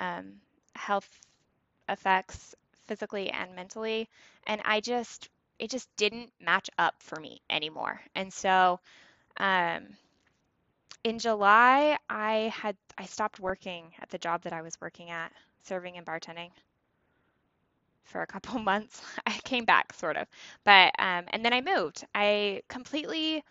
um, 0.00 0.34
health 0.74 1.08
effects 1.88 2.54
physically 2.86 3.30
and 3.30 3.54
mentally. 3.54 4.08
And 4.46 4.62
I 4.64 4.80
just, 4.80 5.28
it 5.58 5.70
just 5.70 5.88
didn't 5.96 6.32
match 6.40 6.70
up 6.78 6.94
for 7.02 7.20
me 7.20 7.40
anymore. 7.50 8.00
And 8.14 8.32
so, 8.32 8.80
um, 9.38 9.88
in 11.04 11.18
July, 11.18 11.98
I 12.08 12.52
had 12.54 12.76
I 12.98 13.06
stopped 13.06 13.40
working 13.40 13.92
at 14.00 14.10
the 14.10 14.18
job 14.18 14.42
that 14.42 14.52
I 14.52 14.62
was 14.62 14.80
working 14.80 15.10
at, 15.10 15.32
serving 15.62 15.96
and 15.96 16.06
bartending 16.06 16.50
for 18.04 18.22
a 18.22 18.26
couple 18.26 18.58
months. 18.60 19.02
I 19.26 19.32
came 19.44 19.64
back 19.64 19.92
sort 19.94 20.16
of, 20.16 20.26
but 20.64 20.92
um, 20.98 21.24
and 21.28 21.44
then 21.44 21.52
I 21.52 21.60
moved. 21.60 22.04
I 22.14 22.62
completely 22.68 23.44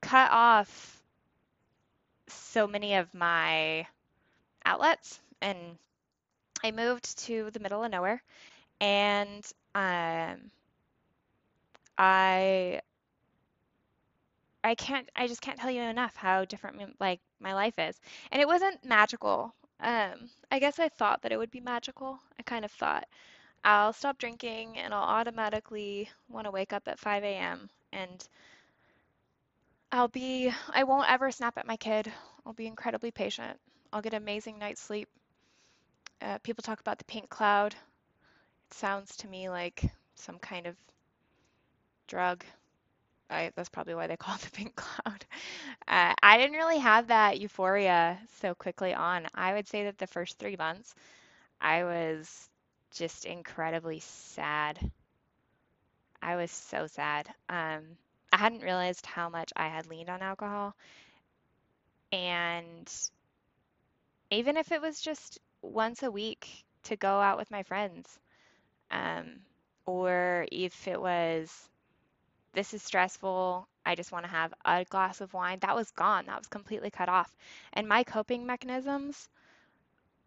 cut 0.00 0.30
off 0.32 1.02
so 2.28 2.66
many 2.66 2.94
of 2.94 3.12
my 3.14 3.86
outlets, 4.64 5.20
and 5.40 5.58
I 6.64 6.70
moved 6.72 7.18
to 7.26 7.50
the 7.52 7.60
middle 7.60 7.84
of 7.84 7.90
nowhere, 7.90 8.22
and 8.80 9.44
um, 9.74 10.50
I 11.98 12.80
I 14.64 14.74
can't 14.74 15.08
I 15.14 15.26
just 15.28 15.42
can't 15.42 15.58
tell 15.58 15.70
you 15.70 15.82
enough 15.82 16.16
how 16.16 16.44
different 16.46 16.98
like 17.00 17.20
my 17.38 17.54
life 17.54 17.78
is. 17.78 18.00
And 18.32 18.40
it 18.40 18.48
wasn't 18.48 18.84
magical. 18.84 19.54
Um, 19.80 20.30
I 20.50 20.58
guess 20.58 20.78
I 20.78 20.88
thought 20.88 21.22
that 21.22 21.32
it 21.32 21.38
would 21.38 21.50
be 21.50 21.60
magical. 21.60 22.18
I 22.38 22.42
kind 22.42 22.64
of 22.64 22.72
thought 22.72 23.06
I'll 23.62 23.92
stop 23.92 24.18
drinking 24.18 24.78
and 24.78 24.94
I'll 24.94 25.02
automatically 25.02 26.08
want 26.28 26.46
to 26.46 26.50
wake 26.50 26.72
up 26.72 26.88
at 26.88 26.98
5 26.98 27.24
a.m. 27.24 27.68
and 27.92 28.26
I'll 29.92 30.08
be 30.08 30.50
I 30.70 30.84
won't 30.84 31.10
ever 31.10 31.30
snap 31.30 31.58
at 31.58 31.66
my 31.66 31.76
kid. 31.76 32.10
I'll 32.46 32.54
be 32.54 32.66
incredibly 32.66 33.10
patient. 33.10 33.58
I'll 33.92 34.02
get 34.02 34.14
amazing 34.14 34.58
night's 34.58 34.80
sleep. 34.80 35.08
Uh, 36.22 36.38
people 36.38 36.62
talk 36.62 36.80
about 36.80 36.98
the 36.98 37.04
pink 37.04 37.28
cloud. 37.28 37.74
It 37.74 38.74
sounds 38.74 39.16
to 39.18 39.28
me 39.28 39.50
like 39.50 39.84
some 40.14 40.38
kind 40.38 40.66
of 40.66 40.76
drug 42.06 42.44
I, 43.34 43.52
that's 43.56 43.68
probably 43.70 43.94
why 43.94 44.06
they 44.08 44.16
call 44.18 44.36
it 44.36 44.42
the 44.42 44.50
pink 44.52 44.76
cloud. 44.76 45.26
Uh, 45.88 46.14
I 46.22 46.38
didn't 46.38 46.56
really 46.56 46.78
have 46.78 47.08
that 47.08 47.40
euphoria 47.40 48.18
so 48.40 48.54
quickly 48.54 48.94
on. 48.94 49.26
I 49.34 49.54
would 49.54 49.68
say 49.68 49.84
that 49.84 49.98
the 49.98 50.06
first 50.08 50.38
three 50.38 50.56
months, 50.56 50.94
I 51.60 51.84
was 51.84 52.48
just 52.92 53.24
incredibly 53.26 54.00
sad. 54.00 54.78
I 56.22 56.36
was 56.36 56.50
so 56.50 56.86
sad. 56.88 57.32
Um, 57.48 57.98
I 58.32 58.38
hadn't 58.38 58.62
realized 58.62 59.06
how 59.06 59.28
much 59.28 59.52
I 59.56 59.68
had 59.68 59.86
leaned 59.86 60.10
on 60.10 60.22
alcohol. 60.22 60.74
And 62.12 62.90
even 64.30 64.56
if 64.56 64.72
it 64.72 64.80
was 64.82 65.00
just 65.00 65.38
once 65.62 66.02
a 66.02 66.10
week 66.10 66.64
to 66.84 66.96
go 66.96 67.20
out 67.20 67.38
with 67.38 67.50
my 67.50 67.62
friends, 67.62 68.18
um, 68.90 69.40
or 69.86 70.46
if 70.52 70.88
it 70.88 71.00
was 71.00 71.70
this 72.54 72.74
is 72.74 72.82
stressful. 72.82 73.68
I 73.84 73.94
just 73.94 74.12
want 74.12 74.24
to 74.24 74.30
have 74.30 74.54
a 74.64 74.84
glass 74.84 75.20
of 75.20 75.34
wine. 75.34 75.58
That 75.60 75.76
was 75.76 75.90
gone. 75.90 76.26
That 76.26 76.38
was 76.38 76.46
completely 76.46 76.90
cut 76.90 77.08
off. 77.08 77.34
And 77.72 77.88
my 77.88 78.04
coping 78.04 78.46
mechanisms 78.46 79.28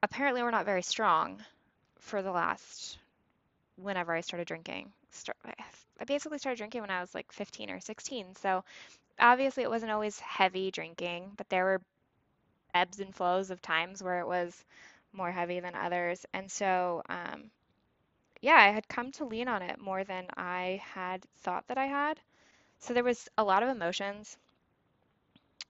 apparently 0.03 0.43
were 0.43 0.51
not 0.51 0.65
very 0.65 0.83
strong 0.83 1.43
for 1.99 2.21
the 2.21 2.31
last 2.31 2.97
whenever 3.77 4.13
I 4.13 4.21
started 4.21 4.47
drinking. 4.47 4.91
I 5.99 6.05
basically 6.05 6.37
started 6.37 6.57
drinking 6.57 6.81
when 6.81 6.91
I 6.91 7.01
was 7.01 7.15
like 7.15 7.31
15 7.31 7.71
or 7.71 7.79
16. 7.79 8.35
So 8.35 8.63
obviously 9.19 9.63
it 9.63 9.69
wasn't 9.69 9.91
always 9.91 10.19
heavy 10.19 10.69
drinking, 10.71 11.31
but 11.37 11.49
there 11.49 11.63
were 11.63 11.81
ebbs 12.73 12.99
and 12.99 13.15
flows 13.15 13.49
of 13.49 13.61
times 13.61 14.03
where 14.03 14.19
it 14.19 14.27
was 14.27 14.63
more 15.13 15.31
heavy 15.31 15.59
than 15.59 15.75
others. 15.75 16.25
And 16.33 16.51
so 16.51 17.01
um, 17.09 17.49
yeah, 18.41 18.55
I 18.55 18.69
had 18.69 18.87
come 18.87 19.11
to 19.13 19.25
lean 19.25 19.47
on 19.47 19.61
it 19.61 19.79
more 19.79 20.03
than 20.03 20.25
I 20.35 20.81
had 20.83 21.23
thought 21.39 21.67
that 21.67 21.77
I 21.77 21.85
had. 21.85 22.19
So 22.79 22.93
there 22.93 23.03
was 23.03 23.27
a 23.37 23.43
lot 23.43 23.63
of 23.63 23.69
emotions. 23.69 24.37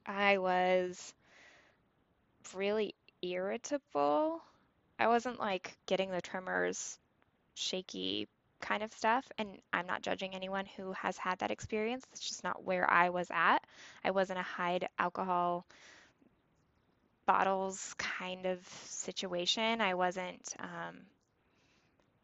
I 0.06 0.38
was 0.38 1.14
really 2.56 2.96
irritable. 3.22 4.42
I 5.00 5.08
wasn't 5.08 5.40
like 5.40 5.78
getting 5.86 6.10
the 6.12 6.22
tremors, 6.22 6.98
shaky 7.56 8.28
kind 8.62 8.84
of 8.84 8.94
stuff. 8.94 9.26
And 9.38 9.50
I'm 9.74 9.88
not 9.88 10.02
judging 10.02 10.36
anyone 10.36 10.66
who 10.66 10.92
has 10.94 11.18
had 11.18 11.40
that 11.40 11.52
experience. 11.52 12.06
It's 12.12 12.28
just 12.28 12.44
not 12.44 12.64
where 12.64 12.90
I 12.90 13.10
was 13.10 13.28
at. 13.32 13.60
I 14.04 14.12
wasn't 14.12 14.40
a 14.40 14.44
hide 14.44 14.90
alcohol 14.98 15.66
bottles 17.26 17.94
kind 17.98 18.46
of 18.46 18.66
situation. 18.86 19.82
I 19.82 19.94
wasn't 19.94 20.56
um, 20.60 20.98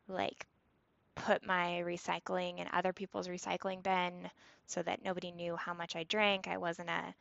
like 0.08 0.46
put 1.16 1.46
my 1.46 1.84
recycling 1.86 2.60
in 2.60 2.68
other 2.74 2.94
people's 2.94 3.28
recycling 3.28 3.84
bin 3.84 4.30
so 4.66 4.82
that 4.84 5.04
nobody 5.04 5.32
knew 5.32 5.56
how 5.56 5.74
much 5.74 5.96
I 5.96 6.04
drank. 6.04 6.48
I 6.48 6.58
wasn't 6.58 6.90
a 6.90 7.14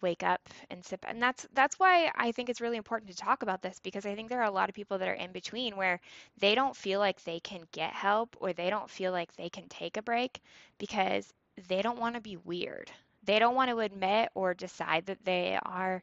wake 0.00 0.22
up 0.22 0.40
and 0.70 0.84
sip 0.84 1.04
and 1.08 1.22
that's 1.22 1.46
that's 1.52 1.78
why 1.78 2.10
I 2.16 2.32
think 2.32 2.48
it's 2.48 2.60
really 2.60 2.76
important 2.78 3.10
to 3.10 3.16
talk 3.16 3.42
about 3.42 3.62
this 3.62 3.80
because 3.80 4.06
I 4.06 4.14
think 4.14 4.28
there 4.28 4.40
are 4.40 4.48
a 4.48 4.50
lot 4.50 4.68
of 4.68 4.74
people 4.74 4.98
that 4.98 5.08
are 5.08 5.14
in 5.14 5.32
between 5.32 5.76
where 5.76 6.00
they 6.38 6.54
don't 6.54 6.76
feel 6.76 7.00
like 7.00 7.22
they 7.22 7.40
can 7.40 7.62
get 7.72 7.92
help 7.92 8.36
or 8.40 8.52
they 8.52 8.70
don't 8.70 8.90
feel 8.90 9.12
like 9.12 9.34
they 9.36 9.50
can 9.50 9.68
take 9.68 9.96
a 9.96 10.02
break 10.02 10.40
because 10.78 11.32
they 11.68 11.82
don't 11.82 11.98
want 11.98 12.14
to 12.14 12.20
be 12.20 12.36
weird. 12.38 12.90
They 13.24 13.38
don't 13.38 13.54
want 13.54 13.70
to 13.70 13.80
admit 13.80 14.30
or 14.34 14.54
decide 14.54 15.06
that 15.06 15.24
they 15.24 15.58
are 15.64 16.02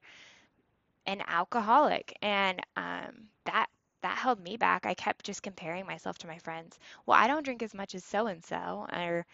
an 1.05 1.23
alcoholic 1.27 2.15
and 2.21 2.59
um, 2.75 3.29
that 3.45 3.67
that 4.07 4.17
held 4.17 4.39
me 4.39 4.55
back. 4.55 4.85
I 4.85 4.93
kept 4.93 5.25
just 5.25 5.43
comparing 5.43 5.85
myself 5.85 6.17
to 6.19 6.27
my 6.27 6.37
friends. 6.37 6.79
Well, 7.05 7.19
I 7.19 7.27
don't 7.27 7.43
drink 7.43 7.61
as 7.61 7.73
much 7.73 7.93
as 7.93 8.05
so 8.05 8.27
and 8.27 8.43
so, 8.43 8.87
or 8.93 9.25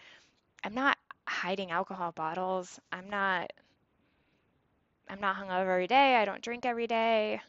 I'm 0.63 0.73
not 0.73 0.97
hiding 1.27 1.71
alcohol 1.71 2.11
bottles. 2.11 2.79
I'm 2.91 3.09
not 3.09 3.53
I'm 5.07 5.19
not 5.21 5.35
hungover 5.35 5.73
every 5.73 5.87
day. 5.87 6.15
I 6.15 6.25
don't 6.25 6.41
drink 6.41 6.65
every 6.65 6.87
day. 6.87 7.39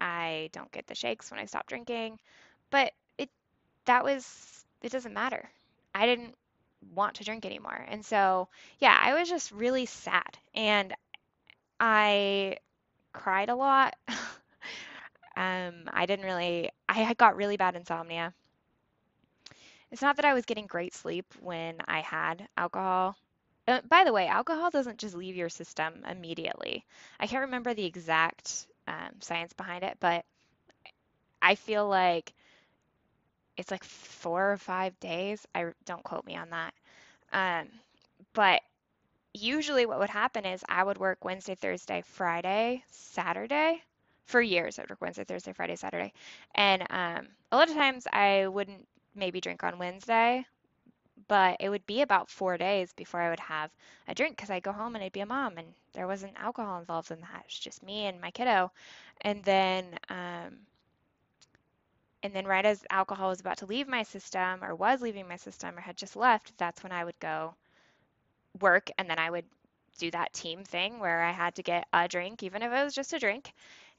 I 0.00 0.48
don't 0.52 0.72
get 0.72 0.86
the 0.86 0.94
shakes 0.94 1.30
when 1.30 1.40
I 1.40 1.44
stop 1.44 1.66
drinking. 1.66 2.18
But 2.70 2.92
it 3.18 3.28
that 3.84 4.02
was 4.02 4.64
it 4.82 4.92
doesn't 4.92 5.12
matter. 5.12 5.50
I 5.94 6.06
didn't 6.06 6.34
want 6.94 7.16
to 7.16 7.24
drink 7.24 7.44
anymore. 7.44 7.84
And 7.88 8.04
so, 8.04 8.48
yeah, 8.78 8.98
I 8.98 9.14
was 9.14 9.28
just 9.28 9.52
really 9.52 9.86
sad 9.86 10.38
and 10.54 10.94
I 11.80 12.58
cried 13.12 13.50
a 13.50 13.56
lot. 13.56 13.96
Um, 15.36 15.88
I 15.92 16.06
didn't 16.06 16.24
really, 16.24 16.70
I 16.88 17.14
got 17.14 17.36
really 17.36 17.56
bad 17.56 17.76
insomnia. 17.76 18.32
It's 19.90 20.02
not 20.02 20.16
that 20.16 20.24
I 20.24 20.34
was 20.34 20.44
getting 20.44 20.66
great 20.66 20.94
sleep 20.94 21.26
when 21.40 21.80
I 21.86 22.00
had 22.00 22.48
alcohol. 22.56 23.16
Uh, 23.66 23.80
by 23.88 24.04
the 24.04 24.12
way, 24.12 24.26
alcohol 24.26 24.70
doesn't 24.70 24.98
just 24.98 25.14
leave 25.14 25.36
your 25.36 25.48
system 25.48 26.04
immediately. 26.08 26.84
I 27.18 27.26
can't 27.26 27.42
remember 27.42 27.74
the 27.74 27.84
exact 27.84 28.66
um, 28.86 29.20
science 29.20 29.52
behind 29.52 29.84
it, 29.84 29.96
but 30.00 30.24
I 31.40 31.54
feel 31.54 31.86
like 31.88 32.34
it's 33.56 33.70
like 33.70 33.84
four 33.84 34.52
or 34.52 34.56
five 34.56 34.98
days. 35.00 35.46
I 35.54 35.66
don't 35.84 36.02
quote 36.02 36.26
me 36.26 36.36
on 36.36 36.50
that. 36.50 36.74
Um, 37.32 37.68
but 38.32 38.62
usually 39.32 39.86
what 39.86 39.98
would 39.98 40.10
happen 40.10 40.44
is 40.46 40.64
I 40.68 40.82
would 40.84 40.98
work 40.98 41.24
Wednesday, 41.24 41.54
Thursday, 41.54 42.02
Friday, 42.06 42.84
Saturday, 42.90 43.82
for 44.24 44.40
years. 44.40 44.78
I'd 44.78 44.90
work 44.90 45.00
Wednesday, 45.00 45.24
Thursday, 45.24 45.52
Friday, 45.52 45.76
Saturday. 45.76 46.12
And 46.54 46.82
um, 46.90 47.28
a 47.52 47.56
lot 47.56 47.68
of 47.68 47.74
times 47.74 48.06
I 48.12 48.46
wouldn't 48.46 48.86
maybe 49.14 49.40
drink 49.40 49.62
on 49.64 49.78
Wednesday, 49.78 50.46
but 51.28 51.56
it 51.60 51.68
would 51.68 51.86
be 51.86 52.02
about 52.02 52.30
four 52.30 52.56
days 52.58 52.92
before 52.92 53.20
I 53.20 53.30
would 53.30 53.40
have 53.40 53.70
a 54.08 54.14
drink 54.14 54.36
because 54.36 54.50
I'd 54.50 54.62
go 54.62 54.72
home 54.72 54.94
and 54.94 55.04
I'd 55.04 55.12
be 55.12 55.20
a 55.20 55.26
mom 55.26 55.58
and 55.58 55.68
there 55.92 56.06
wasn't 56.06 56.34
alcohol 56.36 56.78
involved 56.78 57.10
in 57.10 57.20
that. 57.20 57.44
It's 57.46 57.58
just 57.58 57.82
me 57.82 58.06
and 58.06 58.20
my 58.20 58.30
kiddo. 58.30 58.70
And 59.22 59.42
then, 59.44 59.98
um, 60.08 60.58
and 62.22 62.34
then 62.34 62.46
right 62.46 62.64
as 62.64 62.84
alcohol 62.90 63.28
was 63.28 63.40
about 63.40 63.58
to 63.58 63.66
leave 63.66 63.86
my 63.86 64.02
system 64.02 64.64
or 64.64 64.74
was 64.74 65.02
leaving 65.02 65.28
my 65.28 65.36
system 65.36 65.76
or 65.76 65.80
had 65.80 65.96
just 65.96 66.16
left, 66.16 66.56
that's 66.58 66.82
when 66.82 66.92
I 66.92 67.04
would 67.04 67.18
go 67.20 67.54
work 68.60 68.90
and 68.98 69.08
then 69.08 69.18
I 69.18 69.30
would 69.30 69.44
do 69.98 70.10
that 70.10 70.32
team 70.32 70.64
thing 70.64 70.98
where 70.98 71.22
I 71.22 71.30
had 71.30 71.54
to 71.56 71.62
get 71.62 71.86
a 71.92 72.08
drink, 72.08 72.42
even 72.42 72.62
if 72.62 72.72
it 72.72 72.84
was 72.84 72.94
just 72.94 73.12
a 73.12 73.18
drink. 73.18 73.52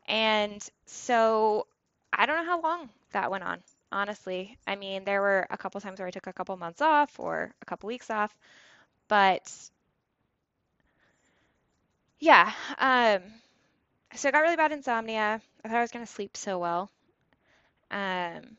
And 0.07 0.67
so 0.85 1.67
I 2.13 2.25
don't 2.25 2.37
know 2.37 2.51
how 2.51 2.61
long 2.61 2.89
that 3.11 3.31
went 3.31 3.43
on, 3.43 3.63
honestly. 3.91 4.57
I 4.67 4.75
mean, 4.75 5.03
there 5.05 5.21
were 5.21 5.47
a 5.49 5.57
couple 5.57 5.81
times 5.81 5.99
where 5.99 6.07
I 6.07 6.11
took 6.11 6.27
a 6.27 6.33
couple 6.33 6.55
months 6.57 6.81
off 6.81 7.19
or 7.19 7.53
a 7.61 7.65
couple 7.65 7.87
weeks 7.87 8.09
off, 8.09 8.35
but 9.07 9.51
yeah. 12.19 12.51
Um, 12.77 13.21
so 14.15 14.29
I 14.29 14.31
got 14.31 14.41
really 14.41 14.55
bad 14.57 14.71
insomnia. 14.71 15.41
I 15.63 15.69
thought 15.69 15.77
I 15.77 15.81
was 15.81 15.91
going 15.91 16.05
to 16.05 16.11
sleep 16.11 16.37
so 16.37 16.59
well 16.59 16.89
um, 17.91 18.57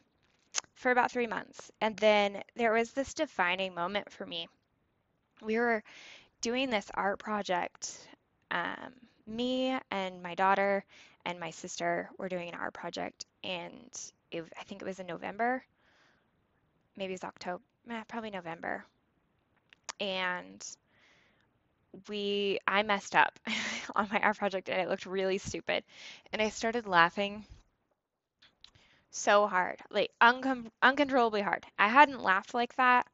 for 0.75 0.91
about 0.91 1.11
three 1.13 1.27
months. 1.27 1.73
And 1.81 1.97
then 1.99 2.43
there 2.57 2.73
was 2.73 2.93
this 2.93 3.15
defining 3.15 3.75
moment 3.75 4.13
for 4.13 4.27
me. 4.27 4.49
We 5.43 5.59
were 5.59 5.83
doing 6.43 6.71
this 6.71 6.91
art 6.95 7.19
project. 7.21 7.99
Um, 8.51 8.95
me 9.27 9.79
and 9.91 10.23
my 10.23 10.35
daughter 10.35 10.85
and 11.25 11.41
my 11.41 11.51
sister 11.51 12.11
were 12.19 12.29
doing 12.29 12.49
an 12.49 12.55
art 12.55 12.75
project, 12.75 13.27
and 13.45 13.91
it, 14.31 14.45
I 14.59 14.65
think 14.65 14.83
it 14.83 14.87
was 14.87 15.01
in 15.01 15.07
November. 15.07 15.65
Maybe 16.97 17.15
it's 17.15 17.25
October, 17.25 17.63
probably 18.09 18.31
November. 18.31 18.85
And 20.01 20.65
we, 22.09 22.59
I 22.67 22.83
messed 22.83 23.15
up 23.17 23.39
on 23.97 24.09
my 24.13 24.21
art 24.21 24.39
project, 24.39 24.69
and 24.69 24.81
it 24.81 24.89
looked 24.89 25.07
really 25.07 25.39
stupid. 25.39 25.85
And 26.33 26.41
I 26.43 26.49
started 26.51 26.87
laughing 26.87 27.45
so 29.11 29.49
hard, 29.49 29.81
like 29.91 30.13
uncon- 30.21 30.71
uncontrollably 30.81 31.43
hard. 31.43 31.67
I 31.79 31.89
hadn't 31.89 32.23
laughed 32.23 32.55
like 32.55 32.77
that. 32.77 33.09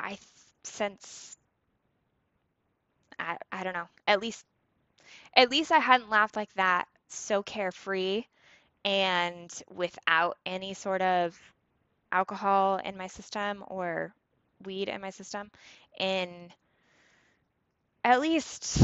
I 0.00 0.18
since 0.64 1.38
I, 3.20 3.38
I 3.52 3.64
don't 3.64 3.74
know, 3.74 3.88
at 4.06 4.20
least 4.20 4.44
at 5.34 5.50
least 5.50 5.72
I 5.72 5.78
hadn't 5.78 6.10
laughed 6.10 6.36
like 6.36 6.52
that 6.54 6.88
so 7.08 7.42
carefree 7.42 8.24
and 8.84 9.50
without 9.70 10.38
any 10.46 10.74
sort 10.74 11.02
of 11.02 11.38
alcohol 12.12 12.78
in 12.78 12.96
my 12.96 13.06
system 13.08 13.64
or 13.68 14.14
weed 14.64 14.88
in 14.88 15.00
my 15.00 15.10
system 15.10 15.50
in 15.98 16.52
at 18.04 18.20
least 18.20 18.82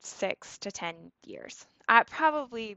six 0.00 0.58
to 0.58 0.70
10 0.72 1.12
years. 1.24 1.66
I 1.88 2.02
probably 2.04 2.76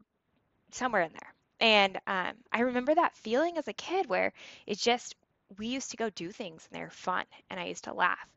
somewhere 0.71 1.03
in 1.03 1.11
there. 1.13 1.33
And 1.59 1.97
um, 2.07 2.33
I 2.51 2.61
remember 2.61 2.95
that 2.95 3.15
feeling 3.17 3.57
as 3.57 3.67
a 3.67 3.73
kid 3.73 4.07
where 4.07 4.33
it 4.67 4.77
just, 4.77 5.15
we 5.57 5.67
used 5.67 5.91
to 5.91 5.97
go 5.97 6.09
do 6.11 6.31
things 6.31 6.67
and 6.69 6.79
they're 6.79 6.89
fun 6.91 7.25
and 7.49 7.59
I 7.59 7.65
used 7.65 7.85
to 7.85 7.93
laugh. 7.93 8.29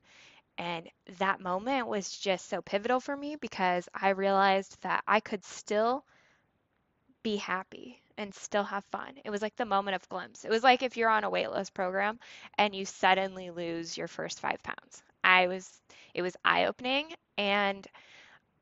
And 0.60 0.90
that 1.18 1.40
moment 1.40 1.86
was 1.86 2.18
just 2.18 2.50
so 2.50 2.60
pivotal 2.60 3.00
for 3.00 3.16
me 3.16 3.36
because 3.36 3.88
I 3.94 4.10
realized 4.10 4.76
that 4.82 5.02
I 5.08 5.20
could 5.20 5.42
still 5.42 6.04
be 7.22 7.36
happy 7.36 8.02
and 8.18 8.34
still 8.34 8.64
have 8.64 8.84
fun. 8.92 9.14
It 9.24 9.30
was 9.30 9.40
like 9.40 9.56
the 9.56 9.64
moment 9.64 9.94
of 9.94 10.06
glimpse. 10.10 10.44
It 10.44 10.50
was 10.50 10.62
like 10.62 10.82
if 10.82 10.98
you're 10.98 11.08
on 11.08 11.24
a 11.24 11.30
weight 11.30 11.50
loss 11.50 11.70
program 11.70 12.20
and 12.58 12.74
you 12.74 12.84
suddenly 12.84 13.48
lose 13.48 13.96
your 13.96 14.06
first 14.06 14.40
five 14.40 14.62
pounds. 14.62 15.02
I 15.24 15.46
was, 15.46 15.80
it 16.12 16.20
was 16.20 16.36
eye 16.44 16.66
opening 16.66 17.06
and 17.38 17.86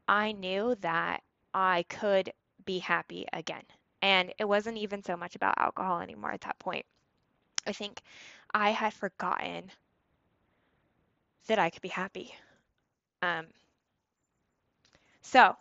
I 0.07 0.31
knew 0.31 0.77
that 0.83 1.25
I 1.53 1.85
could 1.89 2.33
be 2.65 2.79
happy 2.79 3.27
again. 3.33 3.65
And 4.03 4.33
it 4.39 4.45
wasn't 4.45 4.79
even 4.79 5.03
so 5.03 5.17
much 5.17 5.35
about 5.35 5.59
alcohol 5.59 5.99
anymore 5.99 6.31
at 6.31 6.43
that 6.43 6.61
point. 6.61 6.87
I 7.67 7.73
think 7.73 8.01
I 8.55 8.71
had 8.71 8.95
forgotten 8.95 9.73
that 11.49 11.59
I 11.59 11.71
could 11.71 11.83
be 11.83 11.89
happy. 11.89 12.35
Um, 13.23 13.47
so 15.23 15.57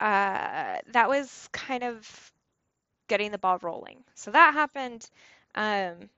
uh, 0.00 0.78
that 0.92 1.08
was 1.08 1.48
kind 1.52 1.84
of 1.84 2.32
getting 3.08 3.30
the 3.30 3.38
ball 3.38 3.58
rolling. 3.62 4.04
So 4.14 4.30
that 4.32 4.54
happened 4.54 5.08
um, 5.54 6.10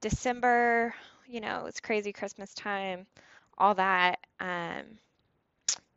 December, 0.00 0.94
you 1.26 1.40
know, 1.40 1.66
it's 1.66 1.80
crazy 1.80 2.12
Christmas 2.12 2.52
time, 2.54 3.06
all 3.58 3.74
that. 3.74 4.18
Um, 4.40 4.98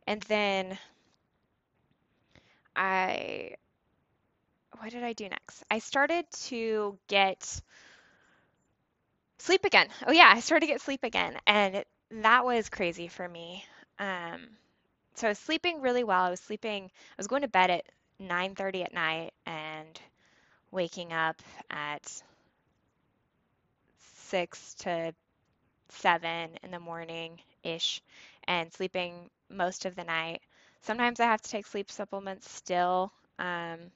and 0.06 0.22
then 0.22 0.78
I, 2.76 3.56
what 4.78 4.90
did 4.90 5.02
I 5.02 5.12
do 5.12 5.28
next? 5.28 5.64
I 5.70 5.78
started 5.78 6.24
to 6.48 6.98
get 7.08 7.60
sleep 9.46 9.64
again. 9.64 9.88
Oh 10.06 10.12
yeah, 10.12 10.32
I 10.34 10.40
started 10.40 10.66
to 10.66 10.72
get 10.72 10.80
sleep 10.82 11.04
again, 11.04 11.38
and 11.46 11.76
it, 11.76 11.88
that 12.10 12.44
was 12.44 12.68
crazy 12.68 13.08
for 13.08 13.28
me. 13.28 13.64
Um, 13.98 14.48
so 15.14 15.28
I 15.28 15.30
was 15.30 15.38
sleeping 15.38 15.80
really 15.82 16.04
well. 16.04 16.22
I 16.24 16.30
was 16.30 16.40
sleeping. 16.40 16.84
I 16.86 17.14
was 17.18 17.28
going 17.28 17.42
to 17.42 17.48
bed 17.48 17.70
at 17.70 17.84
9:30 18.18 18.82
at 18.84 18.94
night 18.94 19.32
and 19.46 20.00
waking 20.72 21.12
up 21.12 21.42
at 21.70 22.22
six 24.14 24.74
to 24.74 25.14
seven 25.90 26.58
in 26.62 26.70
the 26.72 26.80
morning 26.80 27.40
ish, 27.64 28.02
and 28.46 28.72
sleeping 28.72 29.30
most 29.50 29.86
of 29.86 29.96
the 29.96 30.04
night. 30.04 30.42
Sometimes 30.82 31.20
I 31.20 31.26
have 31.26 31.42
to 31.42 31.50
take 31.50 31.66
sleep 31.66 31.90
supplements 31.90 32.50
still, 32.50 33.12
um, 33.38 33.92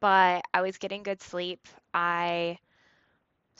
but 0.00 0.44
I 0.52 0.60
was 0.62 0.78
getting 0.78 1.02
good 1.02 1.22
sleep. 1.22 1.66
I 1.94 2.58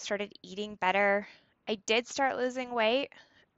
started 0.03 0.33
eating 0.43 0.75
better. 0.77 1.27
I 1.69 1.77
did 1.87 2.07
start 2.07 2.37
losing 2.37 2.73
weight. 2.73 3.11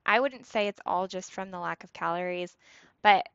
I 0.07 0.21
wouldn't 0.21 0.47
say 0.47 0.69
it's 0.69 0.81
all 0.85 1.09
just 1.09 1.33
from 1.33 1.51
the 1.51 1.59
lack 1.59 1.85
of 1.85 1.93
calories, 1.93 2.57
but 3.03 3.27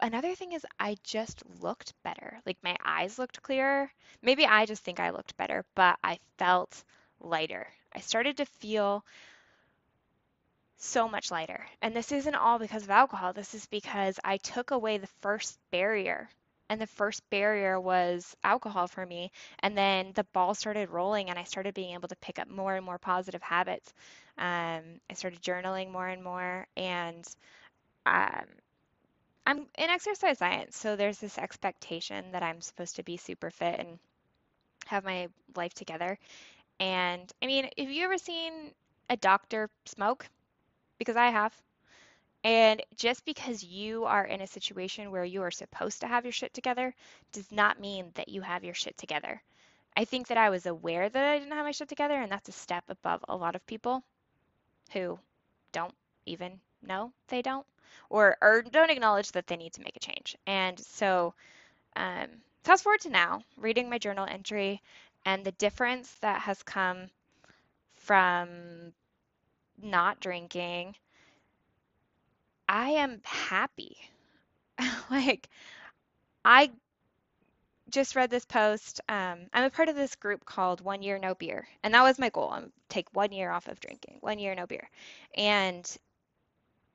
another 0.00 0.34
thing 0.34 0.52
is 0.52 0.64
I 0.78 0.96
just 1.02 1.42
looked 1.60 1.94
better. 2.02 2.40
Like 2.46 2.58
my 2.62 2.76
eyes 2.84 3.18
looked 3.18 3.42
clearer. 3.42 3.90
Maybe 4.22 4.46
I 4.46 4.66
just 4.66 4.84
think 4.84 5.00
I 5.00 5.10
looked 5.10 5.36
better, 5.36 5.64
but 5.74 5.98
I 6.04 6.18
felt 6.38 6.84
lighter. 7.20 7.66
I 7.94 8.00
started 8.00 8.36
to 8.38 8.46
feel 8.46 9.04
so 10.76 11.08
much 11.08 11.30
lighter. 11.30 11.66
And 11.80 11.94
this 11.94 12.12
isn't 12.12 12.34
all 12.34 12.58
because 12.58 12.82
of 12.82 12.90
alcohol. 12.90 13.32
This 13.32 13.54
is 13.54 13.66
because 13.66 14.18
I 14.24 14.36
took 14.38 14.70
away 14.70 14.98
the 14.98 15.08
first 15.20 15.58
barrier 15.70 16.28
and 16.68 16.80
the 16.80 16.86
first 16.86 17.28
barrier 17.30 17.80
was 17.80 18.36
alcohol 18.44 18.86
for 18.88 19.04
me. 19.06 19.30
And 19.60 19.76
then 19.76 20.12
the 20.14 20.24
ball 20.32 20.54
started 20.54 20.90
rolling, 20.90 21.30
and 21.30 21.38
I 21.38 21.44
started 21.44 21.74
being 21.74 21.94
able 21.94 22.08
to 22.08 22.16
pick 22.16 22.38
up 22.38 22.48
more 22.48 22.74
and 22.76 22.84
more 22.84 22.98
positive 22.98 23.42
habits. 23.42 23.92
Um, 24.38 24.82
I 25.10 25.14
started 25.14 25.42
journaling 25.42 25.90
more 25.90 26.08
and 26.08 26.22
more, 26.24 26.66
and 26.76 27.26
um, 28.06 28.46
I'm 29.46 29.58
in 29.78 29.90
exercise 29.90 30.38
science, 30.38 30.76
so 30.76 30.96
there's 30.96 31.18
this 31.18 31.38
expectation 31.38 32.32
that 32.32 32.42
I'm 32.42 32.60
supposed 32.60 32.96
to 32.96 33.02
be 33.04 33.16
super 33.16 33.50
fit 33.50 33.78
and 33.80 33.98
have 34.86 35.04
my 35.04 35.28
life 35.56 35.74
together. 35.74 36.18
And 36.80 37.32
I 37.42 37.46
mean, 37.46 37.68
have 37.78 37.90
you 37.90 38.04
ever 38.04 38.18
seen 38.18 38.72
a 39.10 39.16
doctor 39.16 39.70
smoke? 39.86 40.28
Because 40.98 41.16
I 41.16 41.30
have. 41.30 41.54
And 42.44 42.82
just 42.96 43.24
because 43.24 43.62
you 43.62 44.04
are 44.04 44.24
in 44.24 44.40
a 44.40 44.46
situation 44.46 45.10
where 45.10 45.24
you 45.24 45.42
are 45.42 45.50
supposed 45.50 46.00
to 46.00 46.08
have 46.08 46.24
your 46.24 46.32
shit 46.32 46.52
together 46.52 46.94
does 47.30 47.52
not 47.52 47.80
mean 47.80 48.10
that 48.14 48.28
you 48.28 48.40
have 48.40 48.64
your 48.64 48.74
shit 48.74 48.98
together. 48.98 49.40
I 49.96 50.04
think 50.04 50.26
that 50.28 50.38
I 50.38 50.50
was 50.50 50.66
aware 50.66 51.08
that 51.08 51.24
I 51.24 51.38
didn't 51.38 51.52
have 51.52 51.64
my 51.64 51.70
shit 51.70 51.88
together, 51.88 52.14
and 52.14 52.32
that's 52.32 52.48
a 52.48 52.52
step 52.52 52.84
above 52.88 53.24
a 53.28 53.36
lot 53.36 53.54
of 53.54 53.66
people 53.66 54.02
who 54.92 55.18
don't 55.70 55.94
even 56.26 56.58
know 56.82 57.12
they 57.28 57.42
don't 57.42 57.66
or, 58.10 58.36
or 58.42 58.62
don't 58.62 58.90
acknowledge 58.90 59.32
that 59.32 59.46
they 59.46 59.56
need 59.56 59.72
to 59.74 59.82
make 59.82 59.96
a 59.96 60.00
change. 60.00 60.36
And 60.46 60.78
so, 60.78 61.34
um, 61.96 62.26
fast 62.64 62.82
forward 62.82 63.00
to 63.02 63.10
now, 63.10 63.42
reading 63.56 63.88
my 63.88 63.98
journal 63.98 64.26
entry 64.28 64.82
and 65.24 65.44
the 65.44 65.52
difference 65.52 66.12
that 66.20 66.40
has 66.40 66.62
come 66.62 67.08
from 67.94 68.92
not 69.80 70.20
drinking 70.20 70.96
I 72.72 72.88
am 72.92 73.20
happy. 73.24 73.98
like, 75.10 75.48
I 76.44 76.70
just 77.90 78.16
read 78.16 78.30
this 78.30 78.46
post. 78.46 79.00
Um, 79.10 79.40
I'm 79.52 79.64
a 79.64 79.70
part 79.70 79.90
of 79.90 79.94
this 79.94 80.16
group 80.16 80.46
called 80.46 80.80
One 80.80 81.02
Year 81.02 81.18
No 81.18 81.34
Beer, 81.34 81.68
and 81.84 81.92
that 81.92 82.02
was 82.02 82.18
my 82.18 82.30
goal. 82.30 82.48
I'm 82.50 82.72
take 82.88 83.14
one 83.14 83.30
year 83.30 83.50
off 83.50 83.68
of 83.68 83.78
drinking, 83.78 84.16
one 84.20 84.38
year 84.38 84.54
no 84.54 84.66
beer, 84.66 84.88
and 85.36 85.84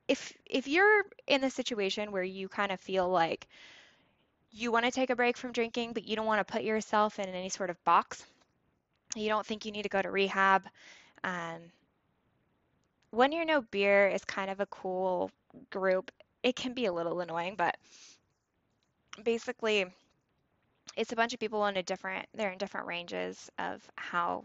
if 0.08 0.32
if 0.46 0.66
you're 0.66 1.04
in 1.28 1.40
the 1.40 1.50
situation 1.50 2.10
where 2.12 2.24
you 2.24 2.48
kind 2.48 2.72
of 2.72 2.80
feel 2.80 3.08
like 3.08 3.46
you 4.50 4.72
want 4.72 4.84
to 4.84 4.90
take 4.90 5.10
a 5.10 5.16
break 5.16 5.36
from 5.36 5.52
drinking, 5.52 5.92
but 5.92 6.04
you 6.04 6.16
don't 6.16 6.26
want 6.26 6.44
to 6.46 6.52
put 6.52 6.62
yourself 6.64 7.20
in 7.20 7.28
any 7.28 7.48
sort 7.50 7.70
of 7.70 7.82
box, 7.84 8.24
you 9.14 9.28
don't 9.28 9.46
think 9.46 9.64
you 9.64 9.72
need 9.72 9.84
to 9.84 9.88
go 9.88 10.02
to 10.02 10.10
rehab. 10.10 10.64
Um, 11.24 11.70
One 13.10 13.32
Year 13.32 13.44
No 13.44 13.62
Beer 13.62 14.08
is 14.08 14.24
kind 14.24 14.50
of 14.50 14.60
a 14.60 14.66
cool 14.66 15.30
group. 15.70 16.10
It 16.42 16.56
can 16.56 16.74
be 16.74 16.86
a 16.86 16.92
little 16.92 17.20
annoying, 17.20 17.54
but 17.56 17.76
basically, 19.22 19.86
it's 20.96 21.12
a 21.12 21.16
bunch 21.16 21.34
of 21.34 21.40
people 21.40 21.66
in 21.66 21.76
a 21.76 21.82
different, 21.82 22.26
they're 22.34 22.50
in 22.52 22.58
different 22.58 22.86
ranges 22.86 23.50
of 23.58 23.82
how 23.96 24.44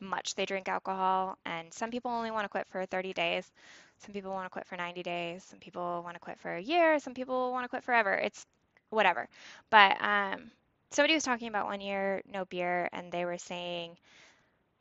much 0.00 0.34
they 0.34 0.44
drink 0.44 0.68
alcohol. 0.68 1.38
And 1.44 1.72
some 1.72 1.90
people 1.90 2.10
only 2.10 2.30
want 2.30 2.44
to 2.44 2.48
quit 2.48 2.66
for 2.68 2.84
30 2.86 3.12
days. 3.12 3.50
Some 3.98 4.12
people 4.12 4.32
want 4.32 4.46
to 4.46 4.50
quit 4.50 4.66
for 4.66 4.76
90 4.76 5.02
days. 5.02 5.44
Some 5.44 5.58
people 5.58 6.02
want 6.02 6.14
to 6.14 6.20
quit 6.20 6.38
for 6.38 6.54
a 6.54 6.60
year. 6.60 6.98
Some 6.98 7.14
people 7.14 7.52
want 7.52 7.64
to 7.64 7.68
quit 7.68 7.84
forever. 7.84 8.12
It's 8.14 8.46
whatever. 8.90 9.28
But 9.70 9.96
um, 10.02 10.50
somebody 10.90 11.14
was 11.14 11.24
talking 11.24 11.48
about 11.48 11.66
one 11.66 11.80
year 11.80 12.22
no 12.32 12.44
beer, 12.44 12.88
and 12.92 13.10
they 13.10 13.24
were 13.24 13.38
saying 13.38 13.96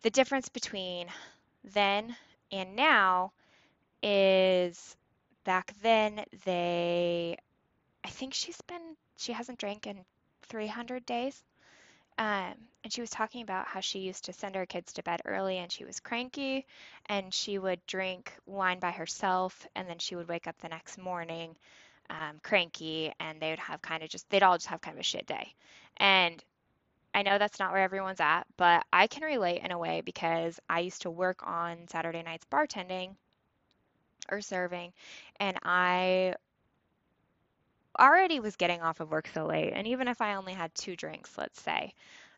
the 0.01 0.09
difference 0.09 0.49
between 0.49 1.07
then 1.63 2.15
and 2.51 2.75
now 2.75 3.31
is 4.03 4.97
back 5.45 5.73
then 5.81 6.23
they, 6.45 7.37
I 8.03 8.09
think 8.09 8.33
she's 8.33 8.61
been, 8.61 8.95
she 9.17 9.31
hasn't 9.31 9.59
drank 9.59 9.87
in 9.87 10.03
300 10.49 11.05
days. 11.05 11.41
Um, 12.17 12.53
and 12.83 12.91
she 12.93 13.01
was 13.01 13.09
talking 13.09 13.41
about 13.41 13.65
how 13.65 13.79
she 13.79 13.99
used 13.99 14.25
to 14.25 14.33
send 14.33 14.55
her 14.55 14.67
kids 14.67 14.93
to 14.93 15.03
bed 15.03 15.21
early 15.25 15.57
and 15.57 15.71
she 15.71 15.83
was 15.83 15.99
cranky 15.99 16.67
and 17.07 17.33
she 17.33 17.57
would 17.57 17.83
drink 17.87 18.31
wine 18.45 18.79
by 18.79 18.91
herself 18.91 19.65
and 19.75 19.89
then 19.89 19.97
she 19.97 20.15
would 20.15 20.27
wake 20.27 20.45
up 20.45 20.57
the 20.59 20.69
next 20.69 20.99
morning 20.99 21.55
um, 22.11 22.39
cranky 22.43 23.11
and 23.19 23.41
they 23.41 23.49
would 23.49 23.57
have 23.57 23.81
kind 23.81 24.03
of 24.03 24.09
just, 24.09 24.29
they'd 24.29 24.43
all 24.43 24.57
just 24.57 24.67
have 24.67 24.81
kind 24.81 24.95
of 24.95 24.99
a 24.99 25.03
shit 25.03 25.25
day. 25.25 25.55
And 25.97 26.43
I 27.15 27.23
know 27.23 27.39
that's 27.39 27.59
not 27.59 27.71
where 27.71 27.81
everyone's 27.81 28.19
at, 28.19 28.43
but 28.57 28.85
I 28.91 29.07
can 29.07 29.23
relate 29.23 29.61
in 29.63 29.71
a 29.71 29.77
way 29.77 30.01
because 30.01 30.59
I 30.69 30.81
used 30.81 31.03
to 31.03 31.11
work 31.11 31.47
on 31.47 31.87
Saturday 31.87 32.21
nights 32.21 32.45
bartending 32.51 33.15
or 34.29 34.41
serving 34.41 34.93
and 35.39 35.57
I 35.63 36.35
already 37.99 38.39
was 38.39 38.55
getting 38.55 38.81
off 38.81 38.99
of 38.99 39.11
work 39.11 39.29
so 39.33 39.45
late, 39.45 39.73
and 39.73 39.87
even 39.87 40.07
if 40.07 40.21
I 40.21 40.35
only 40.35 40.53
had 40.53 40.73
two 40.73 40.95
drinks, 40.95 41.37
let's 41.37 41.61
say, 41.61 41.93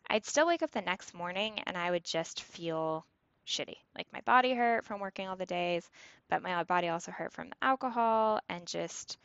I'd 0.08 0.26
still 0.26 0.46
wake 0.46 0.62
up 0.62 0.70
the 0.70 0.82
next 0.82 1.14
morning 1.14 1.60
and 1.66 1.76
I 1.76 1.90
would 1.90 2.04
just 2.04 2.42
feel 2.42 3.04
shitty. 3.46 3.76
Like 3.96 4.06
my 4.12 4.20
body 4.22 4.54
hurt 4.54 4.84
from 4.84 5.00
working 5.00 5.28
all 5.28 5.36
the 5.36 5.46
days, 5.46 5.88
but 6.28 6.42
my 6.42 6.62
body 6.64 6.88
also 6.88 7.10
hurt 7.10 7.32
from 7.32 7.48
the 7.48 7.56
alcohol 7.62 8.40
and 8.48 8.66
just, 8.66 9.18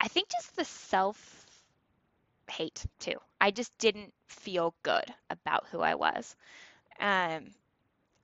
I 0.00 0.08
think 0.08 0.28
just 0.28 0.56
the 0.56 0.64
self 0.64 1.46
hate 2.48 2.84
too. 2.98 3.16
I 3.40 3.50
just 3.50 3.76
didn't 3.78 4.12
feel 4.26 4.74
good 4.82 5.04
about 5.30 5.66
who 5.70 5.80
I 5.80 5.94
was. 5.94 6.34
Um, 6.98 7.50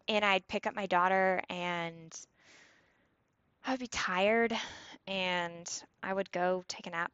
and 0.09 0.25
I'd 0.25 0.49
pick 0.49 0.67
up 0.67 0.75
my 0.75 0.87
daughter 0.87 1.43
and 1.49 2.13
I 3.65 3.73
would 3.73 3.81
be 3.81 3.87
tired 3.87 4.57
and 5.07 5.85
I 6.03 6.13
would 6.13 6.31
go 6.33 6.65
take 6.69 6.87
a 6.87 6.91
nap 6.91 7.13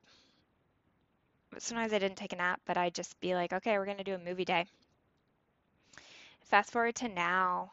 sometimes 1.58 1.92
I 1.92 1.98
didn't 1.98 2.18
take 2.18 2.32
a 2.32 2.36
nap, 2.36 2.60
but 2.66 2.76
I'd 2.76 2.94
just 2.94 3.18
be 3.20 3.34
like, 3.34 3.52
okay, 3.52 3.78
we're 3.78 3.84
going 3.84 3.98
to 3.98 4.04
do 4.04 4.14
a 4.14 4.18
movie 4.18 4.44
day. 4.44 4.66
Fast 6.42 6.70
forward 6.70 6.94
to 6.96 7.08
now, 7.08 7.72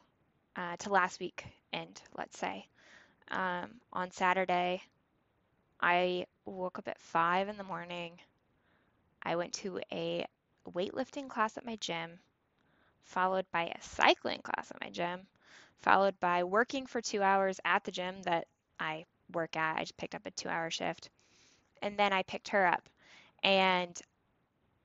uh, 0.56 0.76
to 0.78 0.90
last 0.90 1.20
week 1.20 1.46
end, 1.74 2.02
let's 2.18 2.38
say. 2.38 2.68
Um, 3.32 3.72
on 3.92 4.12
Saturday, 4.12 4.82
I 5.82 6.26
woke 6.46 6.80
up 6.80 6.88
at 6.88 7.00
5 7.00 7.50
in 7.50 7.58
the 7.58 7.64
morning. 7.64 8.20
I 9.24 9.36
went 9.36 9.54
to 9.54 9.80
a 9.92 10.26
weightlifting 10.72 11.30
class 11.30 11.58
at 11.58 11.66
my 11.66 11.76
gym, 11.78 12.20
followed 13.04 13.46
by 13.52 13.66
a 13.66 13.82
cycling 13.82 14.42
class 14.42 14.72
at 14.72 14.82
my 14.82 14.90
gym, 14.90 15.22
followed 15.80 16.20
by 16.20 16.44
working 16.44 16.86
for 16.86 17.02
two 17.02 17.22
hours 17.22 17.60
at 17.66 17.84
the 17.84 17.92
gym 17.92 18.22
that 18.24 18.48
I 18.80 19.06
work 19.34 19.56
at. 19.56 19.78
I 19.78 19.82
just 19.82 19.98
picked 19.98 20.16
up 20.16 20.26
a 20.26 20.32
two 20.32 20.50
hour 20.50 20.70
shift. 20.70 21.10
And 21.82 21.98
then 21.98 22.14
I 22.14 22.24
picked 22.24 22.50
her 22.50 22.66
up 22.66 22.88
and 23.44 24.00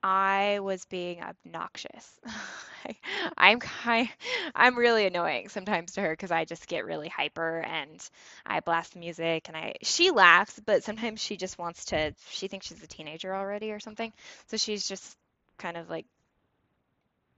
I 0.02 0.60
was 0.60 0.84
being 0.86 1.22
obnoxious. 1.22 2.20
I'm 3.38 3.60
kind, 3.60 4.08
I'm 4.54 4.78
really 4.78 5.06
annoying 5.06 5.48
sometimes 5.50 5.92
to 5.92 6.00
her 6.00 6.10
because 6.10 6.30
I 6.30 6.44
just 6.46 6.68
get 6.68 6.86
really 6.86 7.08
hyper 7.08 7.60
and 7.60 8.02
I 8.46 8.60
blast 8.60 8.96
music 8.96 9.48
and 9.48 9.56
I 9.56 9.74
she 9.82 10.10
laughs, 10.10 10.58
but 10.64 10.84
sometimes 10.84 11.22
she 11.22 11.36
just 11.36 11.58
wants 11.58 11.86
to. 11.86 12.14
She 12.30 12.48
thinks 12.48 12.66
she's 12.66 12.82
a 12.82 12.86
teenager 12.86 13.34
already 13.34 13.72
or 13.72 13.80
something, 13.80 14.12
so 14.46 14.56
she's 14.56 14.88
just 14.88 15.16
kind 15.58 15.76
of 15.76 15.90
like, 15.90 16.06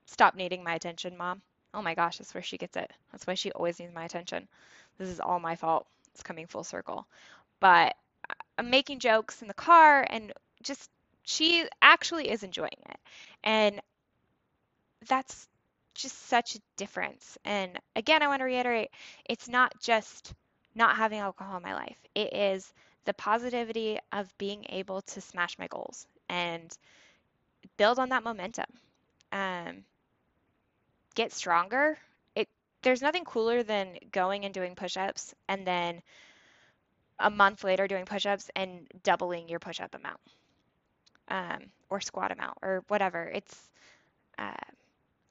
"Stop 0.06 0.36
needing 0.36 0.62
my 0.62 0.74
attention, 0.74 1.16
mom." 1.16 1.42
Oh 1.74 1.82
my 1.82 1.94
gosh, 1.94 2.18
that's 2.18 2.34
where 2.34 2.42
she 2.42 2.58
gets 2.58 2.76
it. 2.76 2.92
That's 3.10 3.26
why 3.26 3.34
she 3.34 3.50
always 3.52 3.80
needs 3.80 3.92
my 3.94 4.04
attention. 4.04 4.46
This 4.98 5.08
is 5.08 5.18
all 5.20 5.40
my 5.40 5.56
fault. 5.56 5.86
It's 6.14 6.22
coming 6.22 6.46
full 6.46 6.64
circle, 6.64 7.06
but 7.60 7.96
I'm 8.58 8.70
making 8.70 9.00
jokes 9.00 9.42
in 9.42 9.48
the 9.48 9.54
car 9.54 10.06
and 10.08 10.32
just 10.62 10.90
she 11.24 11.66
actually 11.80 12.30
is 12.30 12.42
enjoying 12.42 12.70
it. 12.90 13.00
And 13.44 13.80
that's 15.08 15.48
just 15.94 16.26
such 16.28 16.56
a 16.56 16.60
difference. 16.76 17.38
And 17.44 17.78
again, 17.96 18.22
I 18.22 18.28
want 18.28 18.40
to 18.40 18.44
reiterate 18.44 18.90
it's 19.24 19.48
not 19.48 19.72
just 19.80 20.34
not 20.74 20.96
having 20.96 21.18
alcohol 21.18 21.58
in 21.58 21.62
my 21.62 21.74
life, 21.74 21.98
it 22.14 22.32
is 22.32 22.72
the 23.04 23.14
positivity 23.14 23.98
of 24.12 24.36
being 24.38 24.64
able 24.68 25.02
to 25.02 25.20
smash 25.20 25.58
my 25.58 25.66
goals 25.66 26.06
and 26.28 26.76
build 27.76 27.98
on 27.98 28.10
that 28.10 28.22
momentum. 28.24 28.66
Um, 29.32 29.84
get 31.14 31.32
stronger. 31.32 31.98
There's 32.82 33.02
nothing 33.02 33.24
cooler 33.24 33.62
than 33.62 33.96
going 34.10 34.44
and 34.44 34.52
doing 34.52 34.74
push-ups 34.74 35.34
and 35.48 35.66
then 35.66 36.02
a 37.18 37.30
month 37.30 37.64
later 37.64 37.86
doing 37.86 38.04
push-ups 38.04 38.50
and 38.56 38.86
doubling 39.02 39.48
your 39.48 39.60
push-up 39.60 39.94
amount 39.94 40.20
um, 41.28 41.70
or 41.88 42.00
squat 42.00 42.32
amount 42.32 42.58
or 42.62 42.84
whatever. 42.88 43.24
It's 43.24 43.56
uh, 44.38 44.52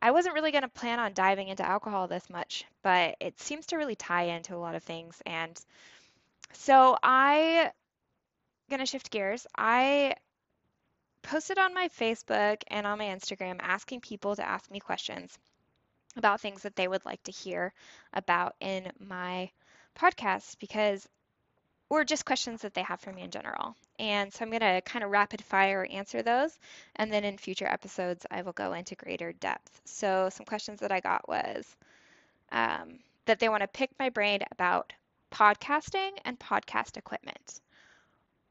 I 0.02 0.12
wasn't 0.12 0.34
really 0.36 0.52
going 0.52 0.64
to 0.64 0.70
plan 0.70 1.00
on 1.00 1.14
diving 1.14 1.50
into 1.50 1.68
alcohol 1.68 2.08
this 2.08 2.30
much, 2.30 2.66
but 2.82 3.16
it 3.20 3.40
seems 3.40 3.68
to 3.68 3.78
really 3.78 3.96
tie 3.96 4.24
into 4.24 4.56
a 4.56 4.58
lot 4.58 4.74
of 4.74 4.84
things. 4.84 5.22
And 5.26 5.60
so 6.54 6.98
I 7.04 7.72
going 8.70 8.80
to 8.80 8.86
shift 8.86 9.12
gears. 9.12 9.46
I 9.56 10.16
posted 11.22 11.60
on 11.60 11.74
my 11.74 11.90
Facebook 11.90 12.64
and 12.68 12.88
on 12.88 12.98
my 12.98 13.06
Instagram 13.06 13.58
asking 13.60 14.02
people 14.02 14.36
to 14.36 14.48
ask 14.48 14.72
me 14.72 14.80
questions 14.80 15.38
about 16.18 16.42
things 16.42 16.64
that 16.64 16.76
they 16.76 16.88
would 16.88 17.06
like 17.06 17.24
to 17.24 17.32
hear 17.32 17.74
about 18.14 18.56
in 18.60 18.92
my 19.00 19.50
podcast 19.98 20.58
because 20.60 21.08
or 21.90 22.06
just 22.06 22.24
questions 22.24 22.62
that 22.62 22.74
they 22.74 22.84
have 22.84 23.02
for 23.02 23.12
me 23.12 23.22
in 23.22 23.32
general. 23.32 23.76
And 24.00 24.32
so 24.32 24.46
I'm 24.46 24.50
going 24.50 24.62
to 24.62 24.82
kind 24.86 25.04
of 25.04 25.12
rapid 25.12 25.44
fire 25.44 25.86
answer 25.92 26.22
those. 26.22 26.58
And 26.96 27.12
then 27.12 27.26
in 27.26 27.38
future 27.38 27.68
episodes, 27.68 28.26
I 28.32 28.44
will 28.44 28.54
go 28.54 28.72
into 28.72 28.96
greater 28.96 29.34
depth. 29.34 29.82
So 29.84 30.30
some 30.32 30.46
questions 30.46 30.80
that 30.80 30.94
I 30.94 31.02
got 31.02 31.28
was 31.28 31.76
um, 32.50 33.00
that 33.26 33.40
they 33.40 33.50
want 33.50 33.62
to 33.62 33.68
pick 33.68 33.90
my 34.00 34.10
brain 34.10 34.40
about 34.54 34.94
podcasting 35.34 36.12
and 36.24 36.40
podcast 36.40 36.96
equipment. 36.96 37.60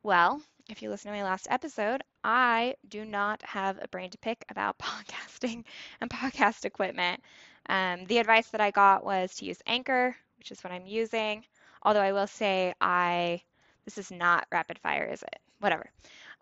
Well, 0.03 0.43
if 0.69 0.83
you 0.83 0.91
listen 0.91 1.11
to 1.11 1.17
my 1.17 1.25
last 1.25 1.47
episode, 1.51 2.03
I 2.23 2.75
do 2.89 3.07
not 3.07 3.43
have 3.43 3.79
a 3.81 3.89
brain 3.89 4.11
to 4.11 4.19
pick 4.19 4.45
about 4.51 4.79
podcasting 4.79 5.65
and 6.03 6.11
podcast 6.11 6.67
equipment. 6.67 7.23
Um, 7.69 8.05
the 8.07 8.19
advice 8.19 8.49
that 8.49 8.61
I 8.61 8.71
got 8.71 9.05
was 9.05 9.35
to 9.37 9.45
use 9.45 9.63
Anchor, 9.67 10.17
which 10.39 10.51
is 10.51 10.63
what 10.63 10.73
I'm 10.73 10.87
using. 10.87 11.45
Although 11.83 12.01
I 12.01 12.13
will 12.13 12.27
say 12.27 12.75
I, 12.81 13.43
this 13.85 13.99
is 13.99 14.11
not 14.11 14.47
rapid 14.51 14.79
fire, 14.79 15.05
is 15.05 15.23
it? 15.23 15.39
Whatever. 15.61 15.91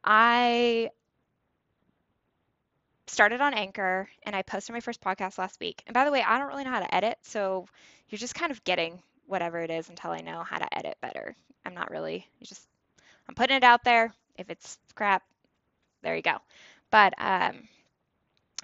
I 0.05 0.91
started 3.07 3.41
on 3.41 3.55
Anchor 3.55 4.09
and 4.25 4.35
I 4.37 4.43
posted 4.43 4.75
my 4.75 4.81
first 4.81 5.01
podcast 5.01 5.39
last 5.39 5.61
week. 5.61 5.83
And 5.87 5.95
by 5.95 6.05
the 6.05 6.13
way, 6.13 6.23
I 6.23 6.39
don't 6.39 6.49
really 6.49 6.65
know 6.65 6.71
how 6.71 6.81
to 6.81 6.95
edit, 6.95 7.19
so 7.23 7.67
you're 8.09 8.19
just 8.19 8.35
kind 8.35 8.53
of 8.53 8.63
getting 8.65 9.03
whatever 9.27 9.59
it 9.59 9.71
is 9.71 9.89
until 9.89 10.11
I 10.11 10.21
know 10.21 10.43
how 10.43 10.59
to 10.59 10.79
edit 10.79 10.97
better. 11.01 11.35
I'm 11.65 11.75
not 11.75 11.91
really, 11.91 12.27
you 12.39 12.47
just, 12.47 12.67
I'm 13.29 13.35
putting 13.35 13.57
it 13.57 13.65
out 13.65 13.85
there. 13.85 14.15
If 14.37 14.51
it's 14.51 14.79
crap, 14.95 15.23
there 16.03 16.17
you 16.17 16.23
go. 16.23 16.37
But 16.91 17.15
um, 17.19 17.69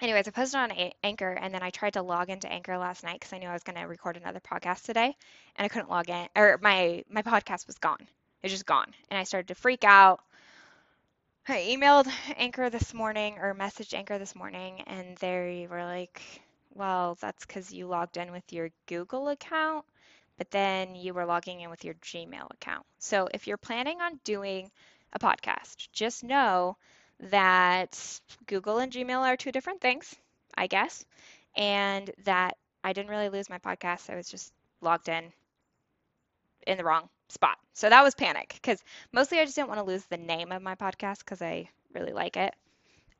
anyways, 0.01 0.27
I 0.27 0.31
posted 0.31 0.59
on 0.59 0.71
Anchor 1.03 1.31
and 1.31 1.53
then 1.53 1.63
I 1.63 1.69
tried 1.69 1.93
to 1.93 2.01
log 2.01 2.29
into 2.29 2.51
Anchor 2.51 2.77
last 2.77 3.03
night 3.03 3.19
because 3.19 3.33
I 3.33 3.37
knew 3.37 3.47
I 3.47 3.53
was 3.53 3.63
going 3.63 3.77
to 3.77 3.83
record 3.83 4.17
another 4.17 4.39
podcast 4.39 4.83
today 4.83 5.15
and 5.55 5.65
I 5.65 5.69
couldn't 5.69 5.89
log 5.89 6.09
in 6.09 6.27
or 6.35 6.59
my 6.61 7.03
my 7.09 7.21
podcast 7.21 7.67
was 7.67 7.77
gone. 7.77 8.01
It 8.01 8.43
was 8.43 8.51
just 8.51 8.65
gone. 8.65 8.93
And 9.09 9.17
I 9.17 9.23
started 9.23 9.47
to 9.49 9.55
freak 9.55 9.83
out. 9.83 10.21
I 11.47 11.59
emailed 11.59 12.07
Anchor 12.37 12.69
this 12.69 12.93
morning 12.93 13.37
or 13.39 13.53
messaged 13.53 13.93
Anchor 13.93 14.17
this 14.17 14.35
morning 14.35 14.81
and 14.87 15.15
they 15.17 15.67
were 15.69 15.83
like, 15.83 16.21
"Well, 16.73 17.17
that's 17.21 17.45
cuz 17.45 17.71
you 17.71 17.87
logged 17.87 18.17
in 18.17 18.31
with 18.31 18.51
your 18.51 18.69
Google 18.87 19.29
account." 19.29 19.85
but 20.37 20.51
then 20.51 20.95
you 20.95 21.13
were 21.13 21.25
logging 21.25 21.61
in 21.61 21.69
with 21.69 21.85
your 21.85 21.93
Gmail 21.95 22.53
account. 22.53 22.85
So 22.99 23.29
if 23.33 23.47
you're 23.47 23.57
planning 23.57 24.01
on 24.01 24.19
doing 24.23 24.71
a 25.13 25.19
podcast, 25.19 25.87
just 25.93 26.23
know 26.23 26.77
that 27.19 28.19
Google 28.45 28.79
and 28.79 28.91
Gmail 28.91 29.21
are 29.21 29.37
two 29.37 29.51
different 29.51 29.81
things, 29.81 30.15
I 30.55 30.67
guess, 30.67 31.05
and 31.55 32.11
that 32.25 32.57
I 32.83 32.93
didn't 32.93 33.09
really 33.09 33.29
lose 33.29 33.49
my 33.49 33.59
podcast. 33.59 34.09
I 34.09 34.15
was 34.15 34.29
just 34.29 34.53
logged 34.81 35.09
in 35.09 35.31
in 36.67 36.77
the 36.77 36.83
wrong 36.83 37.09
spot. 37.29 37.57
So 37.73 37.89
that 37.89 38.03
was 38.03 38.15
panic 38.15 38.51
because 38.53 38.83
mostly 39.11 39.39
I 39.39 39.45
just 39.45 39.55
didn't 39.55 39.69
want 39.69 39.79
to 39.79 39.85
lose 39.85 40.05
the 40.05 40.17
name 40.17 40.51
of 40.51 40.61
my 40.61 40.75
podcast 40.75 41.19
because 41.19 41.41
I 41.41 41.69
really 41.93 42.13
like 42.13 42.37
it. 42.37 42.53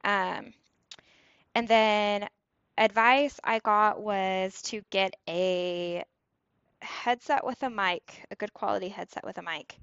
Um, 0.03 0.53
and 1.55 1.67
then 1.67 2.27
advice 2.77 3.39
I 3.43 3.60
got 3.60 4.01
was 4.01 4.62
to 4.63 4.81
get 4.89 5.15
a 5.27 6.03
headset 6.81 7.45
with 7.45 7.63
a 7.63 7.69
mic, 7.69 8.25
a 8.31 8.36
good 8.36 8.53
quality 8.53 8.89
headset 8.89 9.25
with 9.25 9.38
a 9.38 9.41
mic 9.41 9.77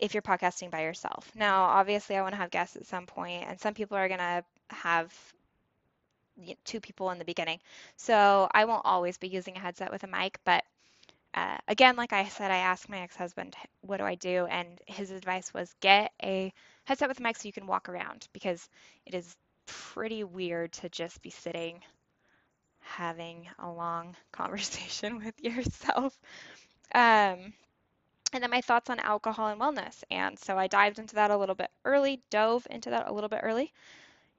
if 0.00 0.14
you're 0.14 0.22
podcasting 0.22 0.70
by 0.70 0.82
yourself. 0.82 1.30
Now, 1.34 1.64
obviously, 1.64 2.16
I 2.16 2.22
want 2.22 2.32
to 2.32 2.38
have 2.38 2.50
guests 2.50 2.76
at 2.76 2.86
some 2.86 3.06
point, 3.06 3.44
and 3.48 3.60
some 3.60 3.74
people 3.74 3.96
are 3.96 4.08
going 4.08 4.18
to 4.20 4.44
have 4.70 5.12
two 6.64 6.80
people 6.80 7.10
in 7.10 7.18
the 7.18 7.24
beginning. 7.24 7.60
So 7.96 8.48
I 8.52 8.64
won't 8.64 8.84
always 8.84 9.18
be 9.18 9.28
using 9.28 9.56
a 9.56 9.60
headset 9.60 9.92
with 9.92 10.04
a 10.04 10.08
mic, 10.08 10.38
but 10.44 10.64
uh, 11.34 11.58
again, 11.66 11.96
like 11.96 12.12
I 12.12 12.28
said, 12.28 12.50
I 12.50 12.58
asked 12.58 12.88
my 12.88 13.00
ex 13.00 13.16
husband, 13.16 13.56
what 13.80 13.96
do 13.96 14.04
I 14.04 14.14
do? 14.14 14.46
And 14.46 14.80
his 14.86 15.10
advice 15.10 15.52
was 15.52 15.74
get 15.80 16.12
a 16.22 16.52
headset 16.84 17.08
with 17.08 17.18
a 17.18 17.22
mic 17.22 17.36
so 17.36 17.48
you 17.48 17.52
can 17.52 17.66
walk 17.66 17.88
around 17.88 18.28
because 18.32 18.68
it 19.04 19.14
is 19.14 19.36
pretty 19.66 20.22
weird 20.22 20.72
to 20.72 20.88
just 20.88 21.20
be 21.22 21.30
sitting 21.30 21.80
having 22.80 23.48
a 23.58 23.70
long 23.70 24.14
conversation 24.32 25.16
with 25.24 25.40
yourself. 25.40 26.16
Um, 26.94 27.52
and 28.34 28.42
then 28.42 28.50
my 28.50 28.60
thoughts 28.60 28.90
on 28.90 28.98
alcohol 28.98 29.48
and 29.48 29.60
wellness. 29.60 30.02
And 30.10 30.38
so 30.38 30.58
I 30.58 30.66
dived 30.66 30.98
into 30.98 31.14
that 31.14 31.30
a 31.30 31.36
little 31.36 31.54
bit 31.54 31.70
early, 31.84 32.20
dove 32.30 32.66
into 32.68 32.90
that 32.90 33.08
a 33.08 33.12
little 33.12 33.28
bit 33.28 33.40
early. 33.42 33.72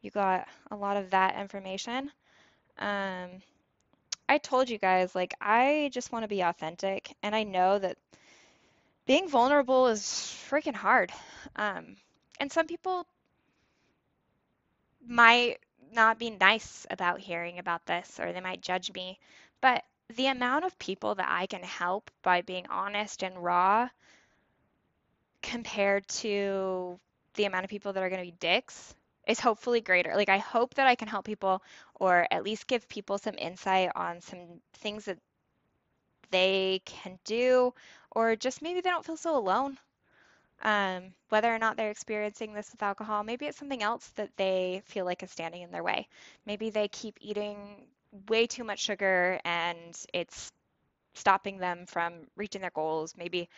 You 0.01 0.11
got 0.11 0.47
a 0.69 0.75
lot 0.75 0.97
of 0.97 1.11
that 1.11 1.39
information. 1.39 2.11
Um, 2.77 3.29
I 4.27 4.37
told 4.37 4.69
you 4.69 4.77
guys, 4.77 5.15
like, 5.15 5.33
I 5.39 5.89
just 5.93 6.11
want 6.11 6.23
to 6.23 6.27
be 6.27 6.41
authentic. 6.41 7.15
And 7.23 7.33
I 7.33 7.43
know 7.43 7.79
that 7.79 7.97
being 9.05 9.29
vulnerable 9.29 9.87
is 9.87 10.01
freaking 10.49 10.75
hard. 10.75 11.11
Um, 11.55 11.95
and 12.39 12.51
some 12.51 12.67
people 12.67 13.07
might 15.07 15.57
not 15.93 16.19
be 16.19 16.31
nice 16.31 16.85
about 16.89 17.21
hearing 17.21 17.59
about 17.59 17.85
this 17.85 18.19
or 18.19 18.33
they 18.33 18.41
might 18.41 18.61
judge 18.61 18.91
me. 18.91 19.19
But 19.61 19.85
the 20.13 20.27
amount 20.27 20.65
of 20.65 20.77
people 20.77 21.15
that 21.15 21.27
I 21.29 21.47
can 21.47 21.63
help 21.63 22.11
by 22.21 22.41
being 22.41 22.67
honest 22.69 23.23
and 23.23 23.43
raw 23.43 23.89
compared 25.41 26.07
to 26.07 26.99
the 27.35 27.45
amount 27.45 27.63
of 27.63 27.69
people 27.69 27.93
that 27.93 28.03
are 28.03 28.09
going 28.09 28.21
to 28.21 28.31
be 28.31 28.37
dicks 28.39 28.95
is 29.27 29.39
hopefully 29.39 29.81
greater. 29.81 30.15
Like, 30.15 30.29
I 30.29 30.37
hope 30.37 30.75
that 30.75 30.87
I 30.87 30.95
can 30.95 31.07
help 31.07 31.25
people 31.25 31.63
or 31.95 32.27
at 32.31 32.43
least 32.43 32.67
give 32.67 32.87
people 32.87 33.17
some 33.17 33.35
insight 33.37 33.91
on 33.95 34.21
some 34.21 34.61
things 34.73 35.05
that 35.05 35.17
they 36.31 36.81
can 36.85 37.17
do, 37.23 37.73
or 38.11 38.35
just 38.35 38.61
maybe 38.61 38.81
they 38.81 38.89
don't 38.89 39.05
feel 39.05 39.17
so 39.17 39.37
alone. 39.37 39.77
Um, 40.61 41.13
whether 41.29 41.53
or 41.53 41.59
not 41.59 41.77
they're 41.77 41.91
experiencing 41.91 42.53
this 42.53 42.71
with 42.71 42.81
alcohol, 42.81 43.23
maybe 43.23 43.45
it's 43.45 43.57
something 43.57 43.83
else 43.83 44.07
that 44.15 44.31
they 44.37 44.81
feel 44.85 45.05
like 45.05 45.21
is 45.23 45.31
standing 45.31 45.61
in 45.61 45.71
their 45.71 45.83
way. 45.83 46.07
Maybe 46.45 46.69
they 46.69 46.87
keep 46.87 47.17
eating 47.21 47.87
way 48.29 48.47
too 48.47 48.63
much 48.63 48.79
sugar 48.79 49.39
and 49.45 49.95
it's 50.13 50.51
stopping 51.13 51.57
them 51.57 51.85
from 51.85 52.13
reaching 52.35 52.61
their 52.61 52.71
goals. 52.71 53.13
Maybe 53.17 53.49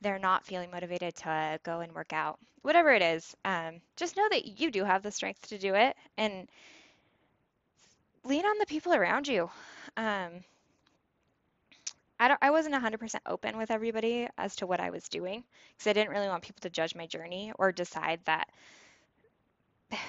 they're 0.00 0.18
not 0.18 0.44
feeling 0.44 0.70
motivated 0.70 1.14
to 1.16 1.58
go 1.62 1.80
and 1.80 1.94
work 1.94 2.12
out. 2.12 2.38
Whatever 2.62 2.92
it 2.92 3.02
is, 3.02 3.34
um, 3.44 3.80
just 3.96 4.16
know 4.16 4.28
that 4.30 4.60
you 4.60 4.70
do 4.70 4.84
have 4.84 5.02
the 5.02 5.10
strength 5.10 5.48
to 5.48 5.58
do 5.58 5.74
it 5.74 5.96
and 6.16 6.48
lean 8.24 8.44
on 8.44 8.58
the 8.58 8.66
people 8.66 8.94
around 8.94 9.28
you. 9.28 9.50
Um, 9.96 10.30
I, 12.18 12.28
don't, 12.28 12.38
I 12.42 12.50
wasn't 12.50 12.74
100% 12.74 13.14
open 13.26 13.56
with 13.56 13.70
everybody 13.70 14.28
as 14.38 14.56
to 14.56 14.66
what 14.66 14.80
I 14.80 14.90
was 14.90 15.08
doing 15.08 15.44
because 15.72 15.88
I 15.88 15.92
didn't 15.92 16.10
really 16.10 16.28
want 16.28 16.42
people 16.42 16.60
to 16.62 16.70
judge 16.70 16.94
my 16.94 17.06
journey 17.06 17.52
or 17.58 17.72
decide 17.72 18.20
that 18.24 18.48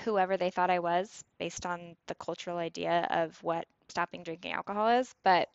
whoever 0.04 0.38
they 0.38 0.50
thought 0.50 0.70
I 0.70 0.80
was 0.80 1.24
based 1.38 1.66
on 1.66 1.96
the 2.08 2.16
cultural 2.16 2.58
idea 2.58 3.08
of 3.10 3.42
what 3.44 3.68
stopping 3.90 4.24
drinking 4.24 4.54
alcohol 4.54 4.90
is. 5.00 5.14
But 5.24 5.50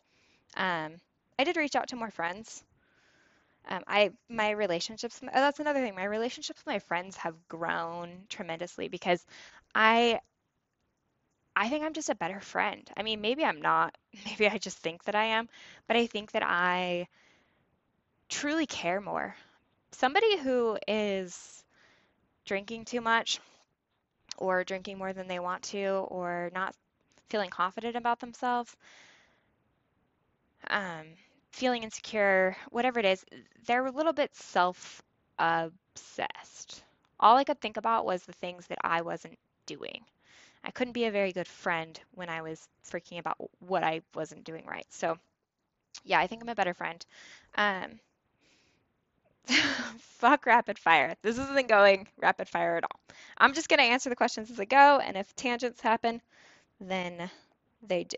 um, 0.55 0.95
I 1.39 1.43
did 1.43 1.57
reach 1.57 1.75
out 1.75 1.89
to 1.89 1.95
more 1.95 2.11
friends. 2.11 2.63
Um, 3.67 3.83
I 3.87 4.11
my 4.27 4.51
relationships 4.51 5.21
that's 5.21 5.59
another 5.59 5.81
thing. 5.81 5.95
My 5.95 6.03
relationships 6.05 6.59
with 6.59 6.73
my 6.73 6.79
friends 6.79 7.15
have 7.17 7.47
grown 7.47 8.25
tremendously 8.27 8.87
because 8.87 9.23
I 9.75 10.19
I 11.55 11.69
think 11.69 11.83
I'm 11.83 11.93
just 11.93 12.09
a 12.09 12.15
better 12.15 12.39
friend. 12.39 12.89
I 12.97 13.03
mean, 13.03 13.21
maybe 13.21 13.43
I'm 13.43 13.61
not. 13.61 13.97
Maybe 14.25 14.47
I 14.47 14.57
just 14.57 14.77
think 14.77 15.03
that 15.05 15.15
I 15.15 15.25
am, 15.25 15.49
but 15.87 15.97
I 15.97 16.07
think 16.07 16.31
that 16.31 16.43
I 16.43 17.07
truly 18.29 18.65
care 18.65 19.01
more. 19.01 19.35
Somebody 19.91 20.37
who 20.37 20.77
is 20.87 21.63
drinking 22.45 22.85
too 22.85 23.01
much 23.01 23.39
or 24.37 24.63
drinking 24.63 24.97
more 24.97 25.13
than 25.13 25.27
they 25.27 25.39
want 25.39 25.63
to 25.63 25.87
or 26.09 26.51
not 26.53 26.75
feeling 27.31 27.49
confident 27.49 27.95
about 27.95 28.19
themselves, 28.19 28.75
um, 30.69 31.05
feeling 31.51 31.83
insecure, 31.83 32.55
whatever 32.69 32.99
it 32.99 33.05
is, 33.05 33.25
they're 33.65 33.85
a 33.85 33.91
little 33.91 34.13
bit 34.13 34.35
self 34.35 35.01
obsessed. 35.39 36.83
All 37.19 37.37
I 37.37 37.45
could 37.45 37.61
think 37.61 37.77
about 37.77 38.05
was 38.05 38.23
the 38.23 38.33
things 38.33 38.67
that 38.67 38.79
I 38.83 39.01
wasn't 39.01 39.39
doing. 39.65 40.01
I 40.63 40.71
couldn't 40.71 40.93
be 40.93 41.05
a 41.05 41.11
very 41.11 41.31
good 41.31 41.47
friend 41.47 41.99
when 42.13 42.29
I 42.29 42.41
was 42.41 42.67
freaking 42.85 43.19
about 43.19 43.37
what 43.59 43.83
I 43.83 44.01
wasn't 44.13 44.43
doing 44.43 44.65
right. 44.65 44.85
So, 44.89 45.17
yeah, 46.03 46.19
I 46.19 46.27
think 46.27 46.41
I'm 46.41 46.49
a 46.49 46.55
better 46.55 46.73
friend. 46.73 47.03
Um, 47.55 47.99
fuck 49.97 50.45
rapid 50.45 50.77
fire. 50.77 51.15
This 51.21 51.37
isn't 51.37 51.67
going 51.67 52.07
rapid 52.21 52.49
fire 52.49 52.75
at 52.75 52.83
all. 52.83 52.99
I'm 53.37 53.53
just 53.53 53.69
going 53.69 53.79
to 53.79 53.85
answer 53.85 54.09
the 54.09 54.15
questions 54.15 54.51
as 54.51 54.59
I 54.59 54.65
go, 54.65 54.99
and 54.99 55.17
if 55.17 55.35
tangents 55.35 55.81
happen, 55.81 56.21
then 56.81 57.29
they 57.83 58.03
do. 58.03 58.17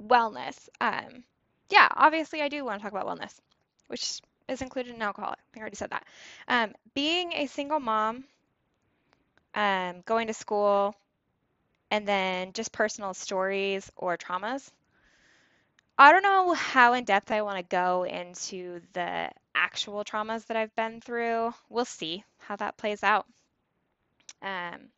Wellness. 0.00 0.68
Um, 0.80 1.24
yeah, 1.70 1.88
obviously, 1.92 2.42
I 2.42 2.48
do 2.48 2.64
want 2.64 2.80
to 2.80 2.82
talk 2.82 2.92
about 2.92 3.06
wellness, 3.06 3.34
which 3.88 4.20
is 4.48 4.62
included 4.62 4.94
in 4.94 5.02
alcohol. 5.02 5.30
I 5.32 5.42
think 5.52 5.58
I 5.58 5.60
already 5.60 5.76
said 5.76 5.90
that. 5.90 6.04
Um, 6.48 6.74
being 6.94 7.32
a 7.32 7.46
single 7.46 7.80
mom, 7.80 8.24
um, 9.54 10.02
going 10.02 10.26
to 10.28 10.34
school, 10.34 10.94
and 11.90 12.06
then 12.06 12.52
just 12.52 12.72
personal 12.72 13.14
stories 13.14 13.90
or 13.96 14.16
traumas. 14.16 14.70
I 15.98 16.12
don't 16.12 16.22
know 16.22 16.52
how 16.54 16.92
in 16.92 17.02
depth 17.02 17.32
I 17.32 17.42
want 17.42 17.56
to 17.58 17.64
go 17.64 18.04
into 18.04 18.80
the 18.92 19.32
actual 19.56 20.04
traumas 20.04 20.46
that 20.46 20.56
I've 20.56 20.74
been 20.76 21.00
through. 21.00 21.52
We'll 21.68 21.84
see 21.84 22.24
how 22.38 22.54
that 22.56 22.76
plays 22.76 23.02
out. 23.02 23.26
Um, 24.42 24.90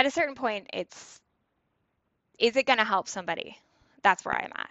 at 0.00 0.06
a 0.06 0.10
certain 0.10 0.34
point, 0.34 0.66
it's 0.72 1.20
is 2.38 2.56
it 2.56 2.64
going 2.64 2.78
to 2.78 2.86
help 2.86 3.06
somebody? 3.06 3.58
That's 4.02 4.24
where 4.24 4.34
I'm 4.34 4.50
at. 4.54 4.70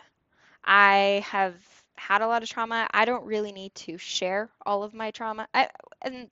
I 0.65 1.23
have 1.27 1.53
had 1.97 2.23
a 2.23 2.27
lot 2.27 2.41
of 2.41 2.49
trauma. 2.49 2.87
I 2.89 3.05
don't 3.05 3.23
really 3.25 3.51
need 3.51 3.75
to 3.75 3.99
share 3.99 4.49
all 4.65 4.81
of 4.81 4.95
my 4.95 5.11
trauma. 5.11 5.47
I, 5.53 5.69
and 6.01 6.31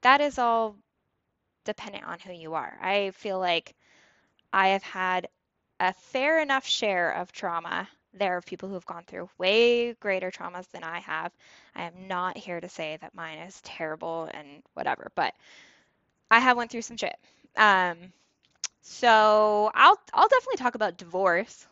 that 0.00 0.22
is 0.22 0.38
all 0.38 0.76
dependent 1.66 2.04
on 2.04 2.18
who 2.18 2.32
you 2.32 2.54
are. 2.54 2.78
I 2.80 3.10
feel 3.10 3.38
like 3.38 3.74
I 4.54 4.68
have 4.68 4.84
had 4.84 5.28
a 5.78 5.92
fair 5.92 6.40
enough 6.40 6.66
share 6.66 7.10
of 7.10 7.32
trauma. 7.32 7.86
There 8.14 8.38
are 8.38 8.40
people 8.40 8.70
who 8.70 8.74
have 8.74 8.86
gone 8.86 9.04
through 9.06 9.28
way 9.36 9.92
greater 9.92 10.30
traumas 10.30 10.66
than 10.70 10.82
I 10.82 11.00
have. 11.00 11.30
I 11.74 11.82
am 11.82 12.08
not 12.08 12.38
here 12.38 12.58
to 12.58 12.70
say 12.70 12.96
that 13.02 13.14
mine 13.14 13.36
is 13.40 13.60
terrible 13.60 14.30
and 14.32 14.62
whatever, 14.72 15.12
but 15.14 15.34
I 16.30 16.38
have 16.38 16.56
went 16.56 16.70
through 16.70 16.82
some 16.82 16.96
shit. 16.96 17.16
Um, 17.54 18.14
so 18.82 19.70
I'll 19.74 19.98
I'll 20.12 20.28
definitely 20.28 20.56
talk 20.58 20.74
about 20.74 20.96
divorce. 20.98 21.66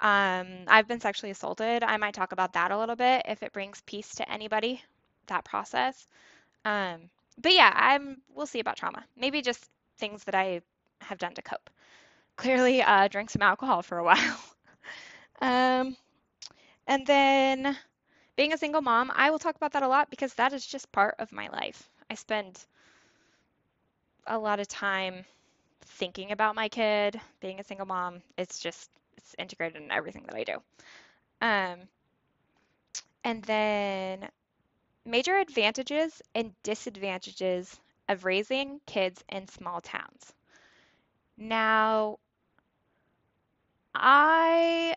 Um, 0.00 0.46
I've 0.68 0.88
been 0.88 1.00
sexually 1.00 1.30
assaulted. 1.30 1.82
I 1.84 1.96
might 1.96 2.14
talk 2.14 2.32
about 2.32 2.54
that 2.54 2.70
a 2.70 2.78
little 2.78 2.96
bit 2.96 3.22
if 3.28 3.42
it 3.42 3.52
brings 3.52 3.80
peace 3.82 4.14
to 4.16 4.30
anybody, 4.30 4.82
that 5.26 5.44
process. 5.44 6.06
Um, 6.64 7.10
but 7.38 7.52
yeah, 7.54 7.72
I'm 7.74 8.22
we'll 8.34 8.46
see 8.46 8.60
about 8.60 8.76
trauma. 8.76 9.04
Maybe 9.16 9.42
just 9.42 9.68
things 9.98 10.24
that 10.24 10.34
I 10.34 10.60
have 11.00 11.18
done 11.18 11.34
to 11.34 11.42
cope. 11.42 11.70
Clearly, 12.36 12.82
uh, 12.82 13.08
drank 13.08 13.30
some 13.30 13.42
alcohol 13.42 13.82
for 13.82 13.98
a 13.98 14.04
while. 14.04 14.38
um, 15.40 15.96
and 16.86 17.06
then 17.06 17.76
being 18.36 18.52
a 18.52 18.58
single 18.58 18.82
mom, 18.82 19.12
I 19.14 19.30
will 19.30 19.38
talk 19.38 19.56
about 19.56 19.72
that 19.72 19.82
a 19.82 19.88
lot 19.88 20.10
because 20.10 20.34
that 20.34 20.52
is 20.52 20.66
just 20.66 20.92
part 20.92 21.16
of 21.18 21.32
my 21.32 21.48
life. 21.48 21.90
I 22.10 22.14
spend 22.14 22.64
a 24.26 24.38
lot 24.38 24.60
of 24.60 24.68
time 24.68 25.24
thinking 25.94 26.32
about 26.32 26.54
my 26.56 26.68
kid, 26.68 27.20
being 27.40 27.60
a 27.60 27.64
single 27.64 27.86
mom. 27.86 28.22
It's 28.38 28.60
just 28.60 28.90
it's 29.16 29.34
integrated 29.38 29.82
in 29.82 29.90
everything 29.92 30.24
that 30.26 30.36
I 30.36 30.44
do. 30.44 30.58
Um, 31.40 31.88
And 33.24 33.42
then 33.44 34.30
major 35.04 35.36
advantages 35.38 36.22
and 36.34 36.54
disadvantages 36.62 37.80
of 38.08 38.24
raising 38.24 38.80
kids 38.86 39.24
in 39.28 39.48
small 39.48 39.80
towns. 39.80 40.34
Now, 41.36 42.18
I 43.94 44.94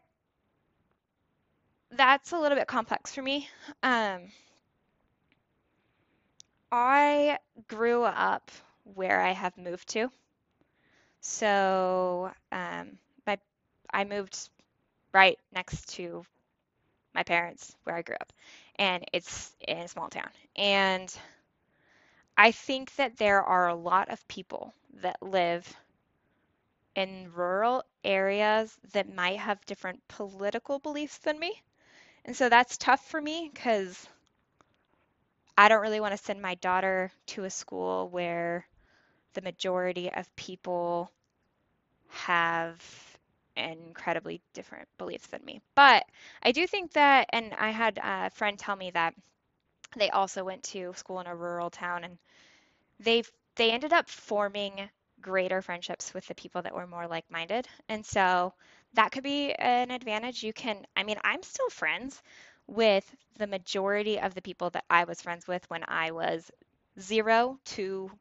that's 1.91 2.31
a 2.31 2.39
little 2.39 2.57
bit 2.57 2.67
complex 2.67 3.13
for 3.13 3.21
me. 3.21 3.49
Um, 3.83 4.29
I 6.71 7.39
grew 7.67 8.03
up 8.03 8.51
where 8.83 9.19
I 9.21 9.31
have 9.33 9.57
moved 9.57 9.89
to. 9.89 10.11
So, 11.27 12.31
um, 12.51 12.97
my 13.25 13.37
I 13.93 14.03
moved 14.05 14.49
right 15.13 15.39
next 15.53 15.89
to 15.95 16.25
my 17.15 17.23
parents 17.23 17.75
where 17.83 17.95
I 17.97 18.03
grew 18.03 18.17
up, 18.19 18.33
and 18.77 19.05
it's 19.13 19.55
in 19.67 19.79
a 19.79 19.87
small 19.89 20.09
town. 20.09 20.29
And 20.55 21.13
I 22.35 22.51
think 22.51 22.95
that 22.95 23.17
there 23.17 23.43
are 23.43 23.67
a 23.67 23.75
lot 23.75 24.09
of 24.09 24.27
people 24.27 24.73
that 24.93 25.21
live 25.21 25.77
in 26.95 27.31
rural 27.31 27.81
areas 28.03 28.77
that 28.91 29.07
might 29.07 29.39
have 29.39 29.65
different 29.65 30.05
political 30.09 30.79
beliefs 30.79 31.17
than 31.19 31.39
me. 31.39 31.63
And 32.25 32.35
so 32.35 32.49
that's 32.49 32.77
tough 32.77 33.05
for 33.05 33.21
me 33.21 33.49
because 33.53 34.07
I 35.57 35.69
don't 35.69 35.81
really 35.81 35.99
want 35.99 36.13
to 36.13 36.17
send 36.17 36.41
my 36.41 36.55
daughter 36.55 37.11
to 37.27 37.43
a 37.43 37.49
school 37.51 38.09
where 38.09 38.67
the 39.33 39.41
majority 39.41 40.11
of 40.11 40.35
people 40.35 41.11
have 42.09 42.81
incredibly 43.55 44.41
different 44.53 44.87
beliefs 44.97 45.27
than 45.27 45.43
me. 45.45 45.61
But 45.75 46.05
I 46.43 46.51
do 46.51 46.67
think 46.67 46.93
that, 46.93 47.29
and 47.33 47.53
I 47.55 47.71
had 47.71 47.99
a 48.03 48.29
friend 48.31 48.57
tell 48.57 48.75
me 48.75 48.91
that 48.91 49.15
they 49.95 50.09
also 50.11 50.43
went 50.43 50.63
to 50.63 50.93
school 50.95 51.19
in 51.19 51.27
a 51.27 51.35
rural 51.35 51.69
town 51.69 52.03
and 52.05 52.17
they 52.99 53.23
they 53.55 53.71
ended 53.71 53.93
up 53.93 54.09
forming 54.09 54.89
greater 55.21 55.61
friendships 55.61 56.13
with 56.13 56.27
the 56.27 56.35
people 56.35 56.61
that 56.61 56.75
were 56.75 56.87
more 56.87 57.07
like-minded. 57.07 57.67
And 57.89 58.05
so 58.05 58.53
that 58.93 59.11
could 59.11 59.23
be 59.23 59.53
an 59.53 59.91
advantage. 59.91 60.43
You 60.43 60.53
can, 60.53 60.85
I 60.95 61.03
mean, 61.03 61.17
I'm 61.23 61.41
still 61.43 61.69
friends 61.69 62.21
with 62.67 63.15
the 63.37 63.47
majority 63.47 64.19
of 64.19 64.35
the 64.35 64.41
people 64.41 64.69
that 64.71 64.85
I 64.89 65.05
was 65.05 65.21
friends 65.21 65.47
with 65.47 65.67
when 65.69 65.83
I 65.87 66.11
was 66.11 66.51
zero 66.99 67.59
to 67.65 68.11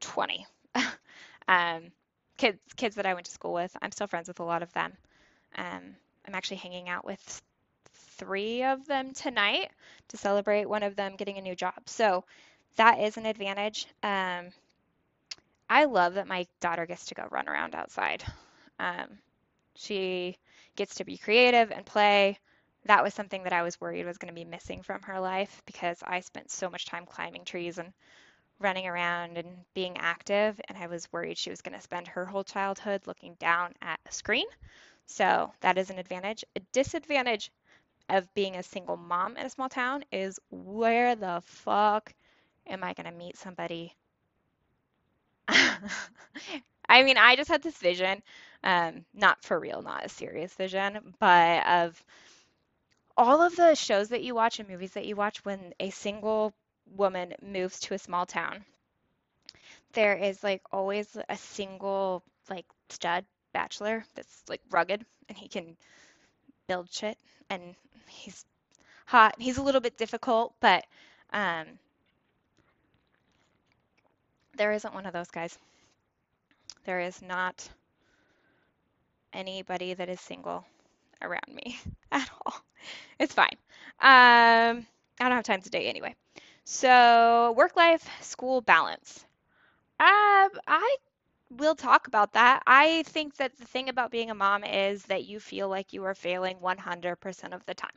20. 0.00 0.46
Um, 1.48 1.90
kids, 2.36 2.58
kids 2.76 2.96
that 2.96 3.06
I 3.06 3.14
went 3.14 3.26
to 3.26 3.32
school 3.32 3.54
with, 3.54 3.76
I'm 3.82 3.92
still 3.92 4.06
friends 4.06 4.28
with 4.28 4.40
a 4.40 4.44
lot 4.44 4.62
of 4.62 4.72
them. 4.72 4.92
Um, 5.56 5.96
I'm 6.26 6.34
actually 6.34 6.58
hanging 6.58 6.88
out 6.88 7.04
with 7.04 7.42
three 8.18 8.62
of 8.64 8.86
them 8.86 9.12
tonight 9.12 9.70
to 10.08 10.16
celebrate 10.16 10.68
one 10.68 10.82
of 10.82 10.96
them 10.96 11.16
getting 11.16 11.38
a 11.38 11.42
new 11.42 11.54
job. 11.54 11.74
So 11.86 12.24
that 12.76 13.00
is 13.00 13.16
an 13.16 13.26
advantage. 13.26 13.86
Um, 14.02 14.50
I 15.70 15.84
love 15.84 16.14
that 16.14 16.26
my 16.26 16.46
daughter 16.60 16.86
gets 16.86 17.06
to 17.06 17.14
go 17.14 17.28
run 17.30 17.48
around 17.48 17.74
outside. 17.74 18.24
Um, 18.78 19.18
she 19.74 20.36
gets 20.76 20.96
to 20.96 21.04
be 21.04 21.18
creative 21.18 21.70
and 21.70 21.84
play. 21.84 22.38
That 22.86 23.02
was 23.02 23.14
something 23.14 23.42
that 23.44 23.52
I 23.52 23.62
was 23.62 23.80
worried 23.80 24.06
was 24.06 24.18
going 24.18 24.32
to 24.32 24.40
be 24.40 24.44
missing 24.44 24.82
from 24.82 25.02
her 25.02 25.20
life 25.20 25.62
because 25.66 25.98
I 26.02 26.20
spent 26.20 26.50
so 26.50 26.70
much 26.70 26.86
time 26.86 27.06
climbing 27.06 27.44
trees 27.44 27.78
and 27.78 27.92
running 28.60 28.86
around 28.86 29.38
and 29.38 29.48
being 29.74 29.96
active, 29.98 30.60
and 30.68 30.76
I 30.78 30.86
was 30.86 31.10
worried 31.12 31.38
she 31.38 31.50
was 31.50 31.62
going 31.62 31.76
to 31.76 31.82
spend 31.82 32.08
her 32.08 32.24
whole 32.24 32.44
childhood 32.44 33.02
looking 33.06 33.34
down 33.34 33.74
at 33.82 34.00
a 34.06 34.12
screen. 34.12 34.46
So 35.06 35.52
that 35.60 35.78
is 35.78 35.90
an 35.90 35.98
advantage. 35.98 36.44
A 36.56 36.60
disadvantage 36.72 37.50
of 38.08 38.32
being 38.34 38.56
a 38.56 38.62
single 38.62 38.96
mom 38.96 39.36
in 39.36 39.46
a 39.46 39.50
small 39.50 39.68
town 39.68 40.04
is 40.12 40.38
where 40.50 41.14
the 41.14 41.42
fuck 41.44 42.12
am 42.66 42.82
I 42.82 42.94
going 42.94 43.10
to 43.10 43.16
meet 43.16 43.36
somebody? 43.36 43.94
I 45.48 47.02
mean, 47.02 47.18
I 47.18 47.36
just 47.36 47.50
had 47.50 47.62
this 47.62 47.76
vision, 47.76 48.22
um, 48.64 49.04
not 49.14 49.42
for 49.42 49.58
real, 49.58 49.82
not 49.82 50.04
a 50.04 50.08
serious 50.08 50.54
vision, 50.54 51.14
but 51.18 51.66
of 51.66 52.02
all 53.16 53.42
of 53.42 53.56
the 53.56 53.74
shows 53.74 54.08
that 54.10 54.22
you 54.22 54.34
watch 54.34 54.58
and 54.58 54.68
movies 54.68 54.92
that 54.92 55.04
you 55.04 55.16
watch 55.16 55.44
when 55.44 55.72
a 55.80 55.90
single 55.90 56.54
woman 56.96 57.34
moves 57.42 57.80
to 57.80 57.94
a 57.94 57.98
small 57.98 58.26
town. 58.26 58.64
There 59.92 60.14
is 60.14 60.42
like 60.42 60.62
always 60.72 61.16
a 61.28 61.36
single 61.36 62.22
like 62.50 62.66
stud 62.88 63.24
bachelor 63.52 64.04
that's 64.14 64.42
like 64.48 64.60
rugged 64.70 65.04
and 65.28 65.36
he 65.36 65.48
can 65.48 65.76
build 66.66 66.92
shit 66.92 67.18
and 67.50 67.74
he's 68.06 68.44
hot. 69.06 69.34
He's 69.38 69.58
a 69.58 69.62
little 69.62 69.80
bit 69.80 69.96
difficult, 69.96 70.54
but 70.60 70.84
um, 71.32 71.66
there 74.56 74.72
isn't 74.72 74.94
one 74.94 75.06
of 75.06 75.12
those 75.12 75.30
guys. 75.30 75.58
There 76.84 77.00
is 77.00 77.20
not 77.22 77.68
anybody 79.32 79.94
that 79.94 80.08
is 80.08 80.20
single 80.20 80.64
around 81.22 81.48
me 81.48 81.78
at 82.12 82.28
all. 82.44 82.54
It's 83.18 83.34
fine. 83.34 83.56
Um, 84.00 84.86
I 85.20 85.24
don't 85.24 85.32
have 85.32 85.44
time 85.44 85.62
to 85.62 85.70
date 85.70 85.88
anyway. 85.88 86.14
So, 86.70 87.52
work 87.56 87.74
life, 87.74 88.08
school 88.22 88.60
balance. 88.60 89.24
Uh, 90.00 90.48
I 90.66 90.96
will 91.50 91.74
talk 91.76 92.08
about 92.08 92.32
that. 92.34 92.62
I 92.66 93.04
think 93.04 93.36
that 93.36 93.56
the 93.58 93.66
thing 93.66 93.88
about 93.88 94.10
being 94.12 94.30
a 94.30 94.34
mom 94.34 94.64
is 94.64 95.04
that 95.04 95.24
you 95.24 95.40
feel 95.40 95.68
like 95.68 95.92
you 95.92 96.04
are 96.04 96.14
failing 96.14 96.60
100% 96.60 97.54
of 97.54 97.66
the 97.66 97.74
time. 97.74 97.92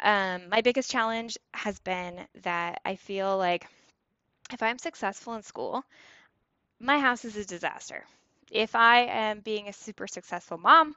Um, 0.00 0.48
my 0.50 0.60
biggest 0.60 0.90
challenge 0.90 1.38
has 1.54 1.78
been 1.80 2.26
that 2.42 2.80
I 2.84 2.96
feel 2.96 3.36
like 3.38 3.66
if 4.52 4.62
I'm 4.62 4.78
successful 4.78 5.34
in 5.34 5.42
school, 5.42 5.84
my 6.80 6.98
house 7.00 7.24
is 7.24 7.36
a 7.36 7.44
disaster. 7.44 8.04
If 8.50 8.74
I 8.76 9.00
am 9.06 9.40
being 9.40 9.68
a 9.68 9.72
super 9.72 10.06
successful 10.06 10.58
mom, 10.58 10.96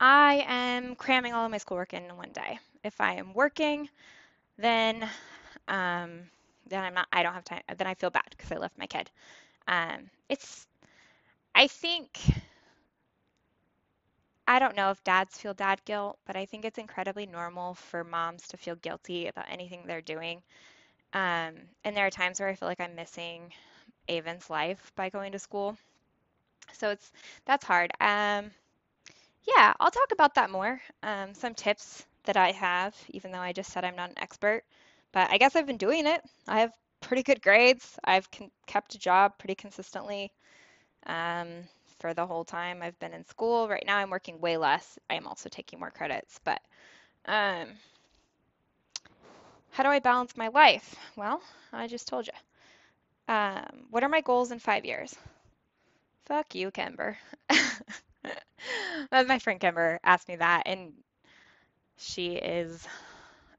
I 0.00 0.44
am 0.48 0.96
cramming 0.96 1.34
all 1.34 1.46
of 1.46 1.50
my 1.52 1.58
schoolwork 1.58 1.94
in 1.94 2.04
one 2.16 2.32
day. 2.32 2.58
If 2.84 3.00
I 3.00 3.14
am 3.14 3.34
working, 3.34 3.88
then 4.58 5.08
um, 5.68 6.22
then 6.68 6.84
I'm 6.84 6.94
not. 6.94 7.08
I 7.12 7.22
don't 7.22 7.34
have 7.34 7.44
time. 7.44 7.62
Then 7.76 7.86
I 7.86 7.94
feel 7.94 8.10
bad 8.10 8.26
because 8.30 8.52
I 8.52 8.56
left 8.56 8.78
my 8.78 8.86
kid. 8.86 9.10
Um, 9.68 10.10
it's. 10.28 10.66
I 11.54 11.68
think. 11.68 12.18
I 14.46 14.58
don't 14.60 14.76
know 14.76 14.90
if 14.92 15.02
dads 15.02 15.36
feel 15.38 15.52
dad 15.54 15.84
guilt, 15.84 16.18
but 16.26 16.36
I 16.36 16.46
think 16.46 16.64
it's 16.64 16.78
incredibly 16.78 17.26
normal 17.26 17.74
for 17.74 18.04
moms 18.04 18.46
to 18.48 18.56
feel 18.56 18.76
guilty 18.76 19.26
about 19.26 19.46
anything 19.48 19.84
they're 19.86 20.00
doing. 20.00 20.42
Um, 21.14 21.54
and 21.84 21.96
there 21.96 22.06
are 22.06 22.10
times 22.10 22.40
where 22.40 22.48
I 22.48 22.54
feel 22.56 22.68
like 22.68 22.80
I'm 22.80 22.94
missing 22.96 23.52
Avon's 24.08 24.50
life 24.50 24.92
by 24.96 25.10
going 25.10 25.32
to 25.32 25.38
school. 25.40 25.78
So 26.74 26.90
it's 26.90 27.12
that's 27.44 27.64
hard. 27.64 27.92
Um, 28.00 28.50
yeah, 29.44 29.74
I'll 29.80 29.90
talk 29.90 30.12
about 30.12 30.34
that 30.34 30.50
more. 30.50 30.80
Um, 31.02 31.34
some 31.34 31.54
tips 31.54 32.06
that 32.24 32.36
I 32.36 32.52
have, 32.52 32.96
even 33.10 33.32
though 33.32 33.40
I 33.40 33.52
just 33.52 33.72
said 33.72 33.84
I'm 33.84 33.96
not 33.96 34.10
an 34.10 34.18
expert, 34.18 34.64
but 35.12 35.30
I 35.30 35.38
guess 35.38 35.56
I've 35.56 35.66
been 35.66 35.76
doing 35.78 36.06
it. 36.06 36.20
I 36.48 36.60
have 36.60 36.72
pretty 37.00 37.22
good 37.22 37.42
grades. 37.42 37.98
I've 38.04 38.30
con- 38.30 38.50
kept 38.66 38.94
a 38.94 38.98
job 38.98 39.38
pretty 39.38 39.54
consistently 39.54 40.32
um, 41.06 41.48
for 42.00 42.14
the 42.14 42.26
whole 42.26 42.44
time 42.44 42.82
I've 42.82 42.98
been 42.98 43.12
in 43.14 43.24
school. 43.26 43.68
Right 43.68 43.84
now, 43.86 43.98
I'm 43.98 44.10
working 44.10 44.40
way 44.40 44.56
less. 44.56 44.98
I 45.10 45.14
am 45.14 45.26
also 45.26 45.48
taking 45.48 45.78
more 45.80 45.90
credits, 45.90 46.40
but 46.44 46.60
um, 47.26 47.68
how 49.70 49.82
do 49.82 49.88
I 49.88 49.98
balance 49.98 50.36
my 50.36 50.48
life? 50.48 50.94
Well, 51.16 51.42
I 51.72 51.86
just 51.88 52.06
told 52.08 52.26
you. 52.28 52.32
Um, 53.28 53.86
what 53.90 54.02
are 54.04 54.08
my 54.08 54.20
goals 54.20 54.52
in 54.52 54.58
five 54.58 54.84
years? 54.84 55.16
Fuck 56.26 56.54
you, 56.54 56.70
Kimber. 56.70 57.18
my 59.12 59.38
friend 59.38 59.60
Kimber 59.60 60.00
asked 60.04 60.28
me 60.28 60.36
that, 60.36 60.62
and 60.66 60.92
she 61.96 62.34
is 62.34 62.86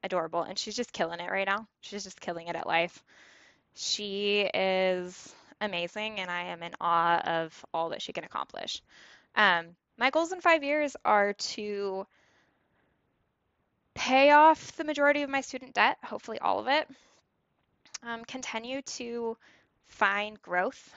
adorable, 0.04 0.44
and 0.44 0.60
she's 0.60 0.76
just 0.76 0.92
killing 0.92 1.20
it 1.20 1.32
right 1.32 1.48
now. 1.48 1.68
She's 1.82 2.04
just 2.04 2.20
killing 2.20 2.48
it 2.48 2.56
at 2.56 2.68
life. 2.68 3.04
She 3.76 4.42
is 4.54 5.34
amazing, 5.62 6.20
and 6.20 6.30
I 6.30 6.44
am 6.44 6.62
in 6.62 6.74
awe 6.80 7.20
of 7.20 7.66
all 7.74 7.90
that 7.90 8.02
she 8.02 8.14
can 8.14 8.24
accomplish. 8.24 8.82
Um, 9.36 9.68
my 9.98 10.10
goals 10.10 10.32
in 10.32 10.42
five 10.42 10.64
years 10.64 10.96
are 11.06 11.34
to 11.34 12.06
pay 13.94 14.32
off 14.32 14.76
the 14.76 14.84
majority 14.84 15.22
of 15.22 15.30
my 15.30 15.42
student 15.42 15.74
debt, 15.74 15.98
hopefully 16.04 16.40
all 16.40 16.60
of 16.60 16.68
it, 16.68 16.88
um, 18.04 18.26
continue 18.26 18.82
to 18.82 19.38
find 19.88 20.42
growth, 20.42 20.94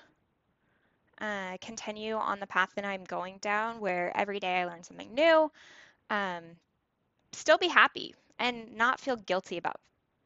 uh, 1.21 1.57
continue 1.61 2.15
on 2.15 2.41
the 2.41 2.47
path 2.47 2.71
that 2.75 2.85
I'm 2.85 3.05
going 3.05 3.39
down 3.39 3.81
where 3.81 4.15
every 4.17 4.41
day 4.41 4.57
I 4.61 4.65
learn 4.65 4.83
something 4.83 5.15
new, 5.15 5.51
um, 6.11 6.43
still 7.33 7.59
be 7.59 7.69
happy 7.69 8.15
and 8.39 8.77
not 8.77 9.01
feel 9.01 9.17
guilty 9.17 9.59
about 9.59 9.81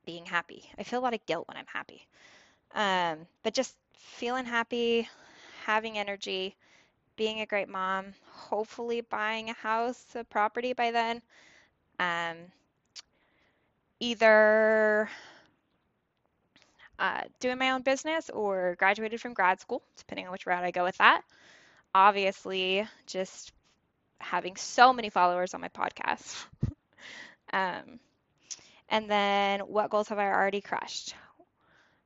being 0.04 0.26
happy. 0.26 0.64
I 0.78 0.82
feel 0.84 1.00
a 1.00 1.02
lot 1.04 1.14
of 1.14 1.24
guilt 1.26 1.48
when 1.48 1.56
I'm 1.56 1.66
happy. 1.66 2.06
Um, 2.74 3.26
but 3.42 3.54
just 3.54 3.76
feeling 3.96 4.44
happy, 4.44 5.08
having 5.64 5.98
energy, 5.98 6.56
being 7.16 7.40
a 7.40 7.46
great 7.46 7.68
mom, 7.68 8.14
hopefully 8.32 9.00
buying 9.02 9.50
a 9.50 9.54
house, 9.54 10.04
a 10.14 10.24
property 10.24 10.72
by 10.72 10.90
then. 10.90 11.22
Um, 11.98 12.36
either 14.00 15.08
uh, 16.98 17.22
doing 17.40 17.58
my 17.58 17.70
own 17.70 17.82
business 17.82 18.30
or 18.30 18.76
graduated 18.78 19.20
from 19.20 19.32
grad 19.34 19.60
school, 19.60 19.82
depending 19.96 20.26
on 20.26 20.32
which 20.32 20.46
route 20.46 20.64
I 20.64 20.70
go 20.70 20.84
with 20.84 20.96
that. 20.98 21.22
Obviously, 21.94 22.86
just 23.06 23.52
having 24.20 24.56
so 24.56 24.92
many 24.92 25.10
followers 25.10 25.54
on 25.54 25.60
my 25.60 25.68
podcast. 25.68 26.44
um, 27.52 28.00
and 28.88 29.08
then, 29.08 29.60
what 29.60 29.90
goals 29.90 30.08
have 30.08 30.18
I 30.18 30.30
already 30.30 30.60
crushed? 30.60 31.14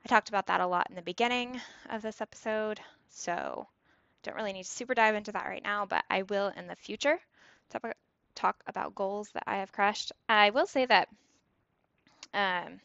I 0.05 0.09
talked 0.09 0.29
about 0.29 0.47
that 0.47 0.61
a 0.61 0.67
lot 0.67 0.89
in 0.91 0.97
the 0.97 1.03
beginning 1.03 1.61
of 1.91 2.03
this 2.03 2.21
episode, 2.21 2.81
so 3.09 3.67
don't 4.23 4.37
really 4.37 4.53
need 4.53 4.65
to 4.65 4.71
super 4.71 4.95
dive 4.95 5.15
into 5.15 5.33
that 5.33 5.47
right 5.47 5.63
now, 5.63 5.87
but 5.87 6.05
I 6.11 6.23
will 6.23 6.49
in 6.57 6.67
the 6.67 6.77
future 6.77 7.19
talk, 8.35 8.63
about 8.67 8.95
goals 8.95 9.31
that 9.31 9.45
I 9.47 9.57
have 9.59 9.73
crushed. 9.73 10.13
I 10.29 10.51
will 10.51 10.67
say 10.67 10.87
that 10.87 11.09
um, 12.35 12.81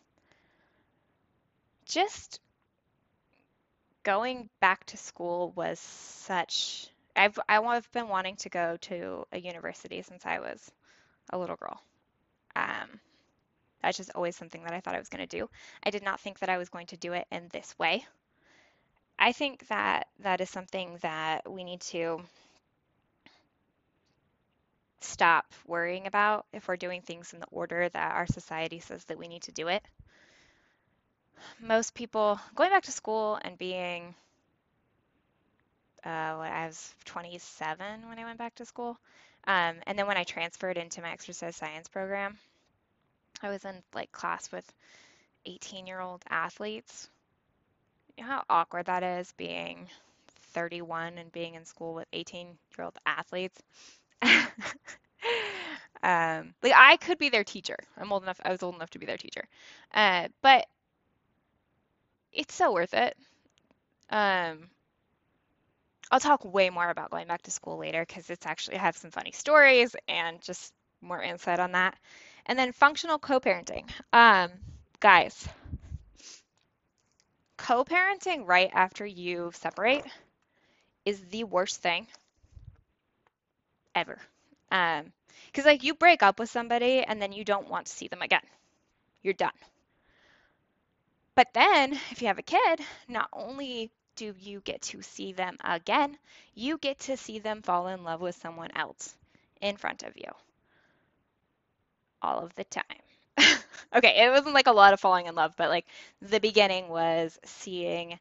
just 1.85 2.39
going 4.03 4.49
back 4.59 4.85
to 4.85 4.97
school 4.97 5.51
was 5.55 5.79
such 5.79 6.87
I've 7.15 7.37
I've 7.49 7.91
been 7.91 8.07
wanting 8.07 8.37
to 8.37 8.49
go 8.49 8.77
to 8.81 9.25
a 9.31 9.39
university 9.39 10.01
since 10.01 10.25
I 10.25 10.39
was 10.39 10.71
a 11.31 11.37
little 11.37 11.57
girl. 11.57 11.81
Um, 12.55 12.99
that's 13.81 13.97
just 13.97 14.11
always 14.15 14.35
something 14.35 14.63
that 14.63 14.73
I 14.73 14.79
thought 14.81 14.95
I 14.95 14.99
was 14.99 15.09
going 15.09 15.25
to 15.27 15.37
do. 15.37 15.49
I 15.83 15.89
did 15.89 16.03
not 16.03 16.19
think 16.19 16.39
that 16.39 16.49
I 16.49 16.57
was 16.57 16.69
going 16.69 16.87
to 16.87 16.97
do 16.97 17.13
it 17.13 17.27
in 17.31 17.47
this 17.49 17.77
way. 17.79 18.05
I 19.17 19.31
think 19.33 19.67
that 19.67 20.07
that 20.19 20.41
is 20.41 20.49
something 20.49 20.97
that 21.01 21.49
we 21.49 21.63
need 21.63 21.81
to 21.81 22.21
stop 25.01 25.45
worrying 25.65 26.07
about 26.07 26.45
if 26.53 26.67
we're 26.67 26.77
doing 26.77 27.01
things 27.01 27.33
in 27.33 27.39
the 27.39 27.47
order 27.51 27.89
that 27.89 28.15
our 28.15 28.25
society 28.27 28.79
says 28.79 29.03
that 29.05 29.17
we 29.17 29.27
need 29.27 29.43
to 29.43 29.51
do 29.51 29.67
it. 29.67 29.83
Most 31.59 31.93
people 31.93 32.39
going 32.55 32.69
back 32.69 32.83
to 32.83 32.91
school 32.91 33.39
and 33.41 33.57
being 33.57 34.15
uh, 36.05 36.09
I 36.09 36.65
was 36.67 36.93
27 37.05 38.07
when 38.07 38.19
I 38.19 38.23
went 38.23 38.37
back 38.37 38.55
to 38.55 38.65
school. 38.65 38.97
Um, 39.49 39.77
and 39.87 39.97
then 39.97 40.05
when 40.05 40.15
I 40.15 40.25
transferred 40.25 40.77
into 40.77 41.01
my 41.01 41.11
exercise 41.11 41.55
science 41.55 41.87
program, 41.87 42.37
I 43.41 43.49
was 43.49 43.65
in 43.65 43.73
like 43.95 44.11
class 44.11 44.51
with 44.51 44.71
18 45.43 45.87
year 45.87 45.99
old 45.99 46.23
athletes. 46.29 47.09
You 48.15 48.23
know 48.23 48.29
how 48.29 48.43
awkward 48.47 48.85
that 48.85 49.01
is 49.01 49.33
being 49.37 49.87
31 50.53 51.17
and 51.17 51.31
being 51.31 51.55
in 51.55 51.65
school 51.65 51.95
with 51.95 52.05
18 52.13 52.45
year 52.77 52.85
old 52.85 52.99
athletes. 53.07 53.59
um, 54.21 56.53
like 56.61 56.73
I 56.75 56.97
could 57.01 57.17
be 57.17 57.29
their 57.29 57.43
teacher. 57.43 57.77
I'm 57.97 58.13
old 58.13 58.21
enough. 58.21 58.39
I 58.45 58.51
was 58.51 58.61
old 58.61 58.75
enough 58.75 58.91
to 58.91 58.99
be 58.99 59.07
their 59.07 59.17
teacher. 59.17 59.45
Uh, 59.91 60.27
but 60.43 60.67
it's 62.31 62.53
so 62.53 62.71
worth 62.71 62.93
it. 62.93 63.17
Um, 64.11 64.69
I'll 66.11 66.19
talk 66.19 66.43
way 66.43 66.69
more 66.69 66.89
about 66.89 67.11
going 67.11 67.27
back 67.27 67.43
to 67.43 67.51
school 67.51 67.77
later 67.77 68.05
because 68.05 68.29
it's 68.29 68.45
actually 68.45 68.77
I 68.77 68.81
have 68.81 68.97
some 68.97 69.11
funny 69.11 69.31
stories 69.31 69.95
and 70.07 70.41
just 70.41 70.73
more 71.01 71.21
insight 71.21 71.59
on 71.59 71.73
that. 71.73 71.95
And 72.45 72.57
then 72.57 72.71
functional 72.71 73.19
co-parenting. 73.19 73.89
Um, 74.11 74.51
guys, 74.99 75.47
co-parenting 77.57 78.47
right 78.47 78.71
after 78.73 79.05
you 79.05 79.51
separate 79.53 80.03
is 81.05 81.21
the 81.29 81.43
worst 81.43 81.81
thing 81.81 82.07
ever. 83.95 84.19
Um, 84.71 85.11
because 85.47 85.65
like 85.65 85.83
you 85.83 85.93
break 85.93 86.23
up 86.23 86.39
with 86.39 86.49
somebody 86.49 87.03
and 87.03 87.21
then 87.21 87.31
you 87.31 87.43
don't 87.43 87.69
want 87.69 87.87
to 87.87 87.91
see 87.91 88.07
them 88.07 88.21
again. 88.21 88.41
You're 89.23 89.33
done. 89.33 89.51
But 91.35 91.53
then 91.53 91.93
if 92.11 92.21
you 92.21 92.27
have 92.27 92.39
a 92.39 92.43
kid, 92.43 92.81
not 93.07 93.29
only 93.33 93.91
do 94.19 94.35
you 94.37 94.59
get 94.59 94.81
to 94.81 95.01
see 95.01 95.31
them 95.31 95.55
again, 95.63 96.17
you 96.53 96.77
get 96.77 96.99
to 96.99 97.15
see 97.15 97.39
them 97.39 97.61
fall 97.61 97.87
in 97.87 98.03
love 98.03 98.19
with 98.19 98.35
someone 98.35 98.69
else 98.75 99.15
in 99.61 99.77
front 99.77 100.03
of 100.03 100.17
you 100.17 100.29
all 102.21 102.39
of 102.39 102.53
the 102.55 102.65
time. 102.65 102.83
okay, 103.95 104.25
it 104.25 104.29
wasn't 104.29 104.53
like 104.53 104.67
a 104.67 104.73
lot 104.73 104.91
of 104.91 104.99
falling 104.99 105.27
in 105.27 105.35
love, 105.35 105.53
but 105.55 105.69
like 105.69 105.85
the 106.21 106.41
beginning 106.41 106.89
was 106.89 107.39
seeing 107.45 108.19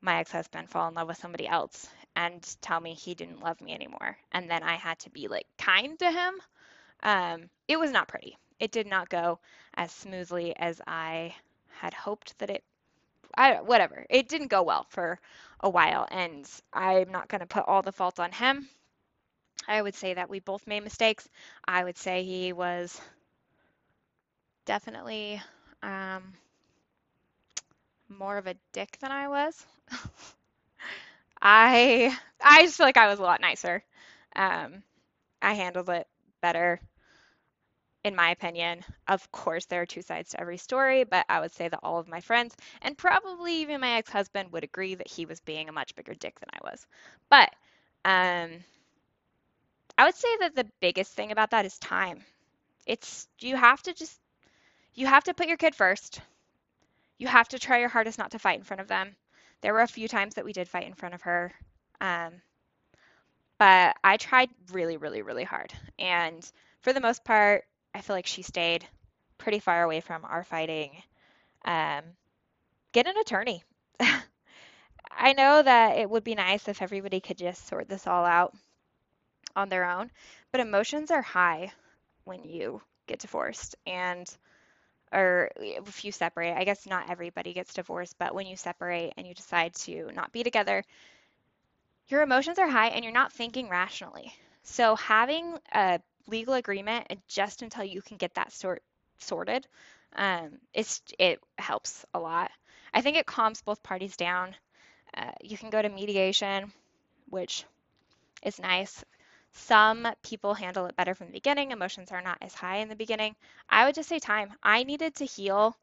my 0.00 0.16
ex 0.16 0.32
husband 0.32 0.68
fall 0.68 0.88
in 0.88 0.94
love 0.94 1.06
with 1.06 1.18
somebody 1.18 1.46
else 1.46 1.88
and 2.16 2.56
tell 2.60 2.80
me 2.80 2.92
he 2.92 3.14
didn't 3.14 3.44
love 3.44 3.60
me 3.60 3.72
anymore. 3.72 4.16
And 4.32 4.50
then 4.50 4.64
I 4.64 4.74
had 4.74 4.98
to 5.00 5.10
be 5.10 5.28
like 5.28 5.46
kind 5.56 5.96
to 6.00 6.10
him. 6.10 6.34
Um, 7.04 7.48
it 7.68 7.78
was 7.78 7.92
not 7.92 8.08
pretty. 8.08 8.36
It 8.58 8.72
did 8.72 8.88
not 8.88 9.08
go 9.08 9.38
as 9.74 9.92
smoothly 9.92 10.56
as 10.56 10.80
I 10.84 11.36
had 11.68 11.94
hoped 11.94 12.36
that 12.40 12.50
it 12.50 12.64
I 13.36 13.60
whatever. 13.60 14.06
It 14.10 14.28
didn't 14.28 14.48
go 14.48 14.62
well 14.62 14.86
for 14.90 15.20
a 15.60 15.70
while, 15.70 16.06
and 16.10 16.48
I'm 16.72 17.10
not 17.10 17.28
going 17.28 17.40
to 17.40 17.46
put 17.46 17.66
all 17.68 17.82
the 17.82 17.92
fault 17.92 18.18
on 18.20 18.32
him. 18.32 18.68
I 19.66 19.82
would 19.82 19.96
say 19.96 20.14
that 20.14 20.30
we 20.30 20.38
both 20.38 20.68
made 20.68 20.84
mistakes. 20.84 21.28
I 21.66 21.82
would 21.84 21.98
say 21.98 22.22
he 22.24 22.52
was 22.52 23.00
definitely 24.64 25.40
um, 25.82 26.34
more 28.08 28.38
of 28.38 28.46
a 28.46 28.54
dick 28.72 28.96
than 29.00 29.10
I 29.10 29.26
was. 29.28 29.66
I 31.42 32.16
I 32.42 32.62
just 32.64 32.76
feel 32.76 32.86
like 32.86 32.96
I 32.96 33.08
was 33.08 33.18
a 33.18 33.22
lot 33.22 33.40
nicer. 33.40 33.82
Um, 34.36 34.82
I 35.42 35.54
handled 35.54 35.90
it 35.90 36.08
better 36.42 36.80
in 38.04 38.16
my 38.16 38.30
opinion. 38.30 38.84
Of 39.08 39.30
course, 39.32 39.66
there 39.66 39.82
are 39.82 39.86
two 39.86 40.02
sides 40.02 40.30
to 40.30 40.40
every 40.40 40.56
story, 40.56 41.04
but 41.04 41.24
I 41.28 41.40
would 41.40 41.52
say 41.52 41.68
that 41.68 41.80
all 41.82 41.98
of 41.98 42.08
my 42.08 42.20
friends, 42.20 42.56
and 42.82 42.98
probably 42.98 43.56
even 43.56 43.80
my 43.80 43.92
ex 43.98 44.10
husband, 44.10 44.52
would 44.52 44.64
agree 44.64 44.94
that 44.94 45.08
he 45.08 45.26
was 45.26 45.40
being 45.40 45.68
a 45.68 45.72
much 45.72 45.94
bigger 45.94 46.14
dick 46.14 46.38
than 46.40 46.48
I 46.52 46.58
was. 46.70 46.86
But 47.28 47.50
um, 48.04 48.64
I 49.96 50.04
would 50.04 50.14
say 50.14 50.36
that 50.40 50.54
the 50.54 50.70
biggest 50.80 51.12
thing 51.14 51.32
about 51.32 51.50
that 51.50 51.66
is 51.66 51.78
time. 51.78 52.24
It's, 52.86 53.28
you 53.40 53.56
have 53.56 53.82
to 53.82 53.94
just, 53.94 54.18
you 54.94 55.06
have 55.06 55.24
to 55.24 55.34
put 55.34 55.48
your 55.48 55.56
kid 55.56 55.74
first. 55.74 56.20
You 57.18 57.28
have 57.28 57.48
to 57.48 57.58
try 57.58 57.78
your 57.78 57.88
hardest 57.88 58.18
not 58.18 58.32
to 58.32 58.38
fight 58.38 58.58
in 58.58 58.64
front 58.64 58.80
of 58.80 58.88
them. 58.88 59.16
There 59.60 59.72
were 59.72 59.80
a 59.82 59.86
few 59.86 60.08
times 60.08 60.34
that 60.34 60.44
we 60.44 60.52
did 60.52 60.68
fight 60.68 60.86
in 60.86 60.94
front 60.94 61.14
of 61.14 61.22
her. 61.22 61.52
Um, 62.00 62.42
but 63.58 63.96
I 64.02 64.16
tried 64.16 64.50
really, 64.72 64.96
really, 64.96 65.22
really 65.22 65.44
hard. 65.44 65.72
And 65.98 66.50
for 66.80 66.92
the 66.92 67.00
most 67.00 67.24
part, 67.24 67.64
I 67.94 68.00
feel 68.00 68.16
like 68.16 68.26
she 68.26 68.42
stayed 68.42 68.86
pretty 69.38 69.58
far 69.58 69.82
away 69.82 70.00
from 70.00 70.24
our 70.24 70.44
fighting. 70.44 70.90
Um, 71.64 72.02
get 72.92 73.06
an 73.06 73.16
attorney. 73.18 73.62
I 75.10 75.32
know 75.34 75.62
that 75.62 75.98
it 75.98 76.08
would 76.08 76.24
be 76.24 76.34
nice 76.34 76.68
if 76.68 76.82
everybody 76.82 77.20
could 77.20 77.38
just 77.38 77.66
sort 77.68 77.88
this 77.88 78.06
all 78.06 78.24
out 78.24 78.54
on 79.54 79.68
their 79.68 79.88
own, 79.88 80.10
but 80.50 80.60
emotions 80.60 81.10
are 81.10 81.22
high 81.22 81.72
when 82.24 82.44
you 82.44 82.80
get 83.06 83.18
divorced 83.18 83.76
and 83.86 84.28
or 85.12 85.50
if 85.58 86.04
you 86.04 86.12
separate. 86.12 86.54
I 86.54 86.64
guess 86.64 86.86
not 86.86 87.10
everybody 87.10 87.52
gets 87.52 87.74
divorced, 87.74 88.16
but 88.18 88.34
when 88.34 88.46
you 88.46 88.56
separate 88.56 89.12
and 89.16 89.26
you 89.26 89.34
decide 89.34 89.74
to 89.74 90.10
not 90.14 90.32
be 90.32 90.42
together, 90.42 90.82
your 92.08 92.22
emotions 92.22 92.58
are 92.58 92.68
high 92.68 92.88
and 92.88 93.04
you're 93.04 93.12
not 93.12 93.32
thinking 93.32 93.68
rationally. 93.68 94.32
So 94.62 94.96
having 94.96 95.58
a 95.72 96.00
legal 96.26 96.54
agreement 96.54 97.06
and 97.10 97.20
just 97.28 97.62
until 97.62 97.84
you 97.84 98.02
can 98.02 98.16
get 98.16 98.34
that 98.34 98.52
sort 98.52 98.82
sorted 99.18 99.66
um, 100.14 100.58
it's 100.74 101.02
it 101.18 101.40
helps 101.58 102.04
a 102.14 102.20
lot. 102.20 102.50
I 102.92 103.00
think 103.00 103.16
it 103.16 103.26
calms 103.26 103.62
both 103.62 103.82
parties 103.82 104.16
down. 104.16 104.54
Uh, 105.16 105.32
you 105.42 105.56
can 105.58 105.70
go 105.70 105.80
to 105.82 105.88
mediation 105.88 106.72
which 107.30 107.64
is 108.42 108.58
nice. 108.60 109.04
Some 109.52 110.08
people 110.22 110.54
handle 110.54 110.86
it 110.86 110.96
better 110.96 111.14
from 111.14 111.26
the 111.28 111.32
beginning. 111.32 111.70
Emotions 111.72 112.12
are 112.12 112.22
not 112.22 112.38
as 112.40 112.54
high 112.54 112.76
in 112.78 112.88
the 112.88 112.96
beginning. 112.96 113.34
I 113.68 113.84
would 113.84 113.94
just 113.94 114.08
say 114.08 114.18
time. 114.18 114.52
I 114.62 114.84
needed 114.84 115.16
to 115.16 115.24
heal. 115.26 115.76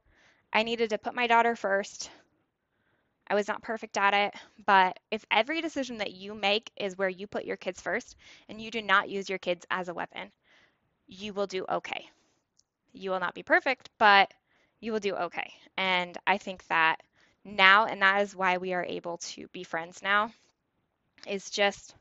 I 0.54 0.64
needed 0.64 0.92
to 0.92 0.98
put 0.98 1.16
my 1.16 1.28
daughter 1.28 1.56
first 1.56 2.12
I 3.30 3.36
was 3.36 3.48
not 3.48 3.62
perfect 3.62 3.98
at 3.98 4.14
it, 4.14 4.34
but 4.66 5.00
if 5.12 5.26
every 5.32 5.62
decision 5.62 5.98
that 5.98 6.14
you 6.14 6.34
make 6.34 6.72
is 6.78 6.98
where 6.98 7.10
you 7.10 7.28
put 7.28 7.46
your 7.46 7.58
kids 7.58 7.82
first 7.82 8.16
and 8.50 8.62
you 8.62 8.72
do 8.72 8.82
not 8.82 9.10
use 9.10 9.30
your 9.30 9.40
kids 9.40 9.66
as 9.70 9.88
a 9.90 9.94
weapon, 9.94 10.32
you 11.08 11.34
will 11.34 11.48
do 11.48 11.66
okay. 11.70 12.10
You 12.94 13.12
will 13.12 13.20
not 13.20 13.36
be 13.36 13.44
perfect, 13.44 13.90
but 14.00 14.34
you 14.80 14.92
will 14.92 15.00
do 15.00 15.16
okay. 15.16 15.54
And 15.78 16.18
I 16.28 16.38
think 16.38 16.66
that 16.68 17.02
now, 17.46 17.86
and 17.86 18.02
that 18.02 18.22
is 18.22 18.36
why 18.36 18.58
we 18.58 18.74
are 18.74 18.86
able 18.86 19.18
to 19.18 19.48
be 19.50 19.64
friends 19.64 20.02
now, 20.02 20.32
is 21.28 21.50
just 21.50 21.96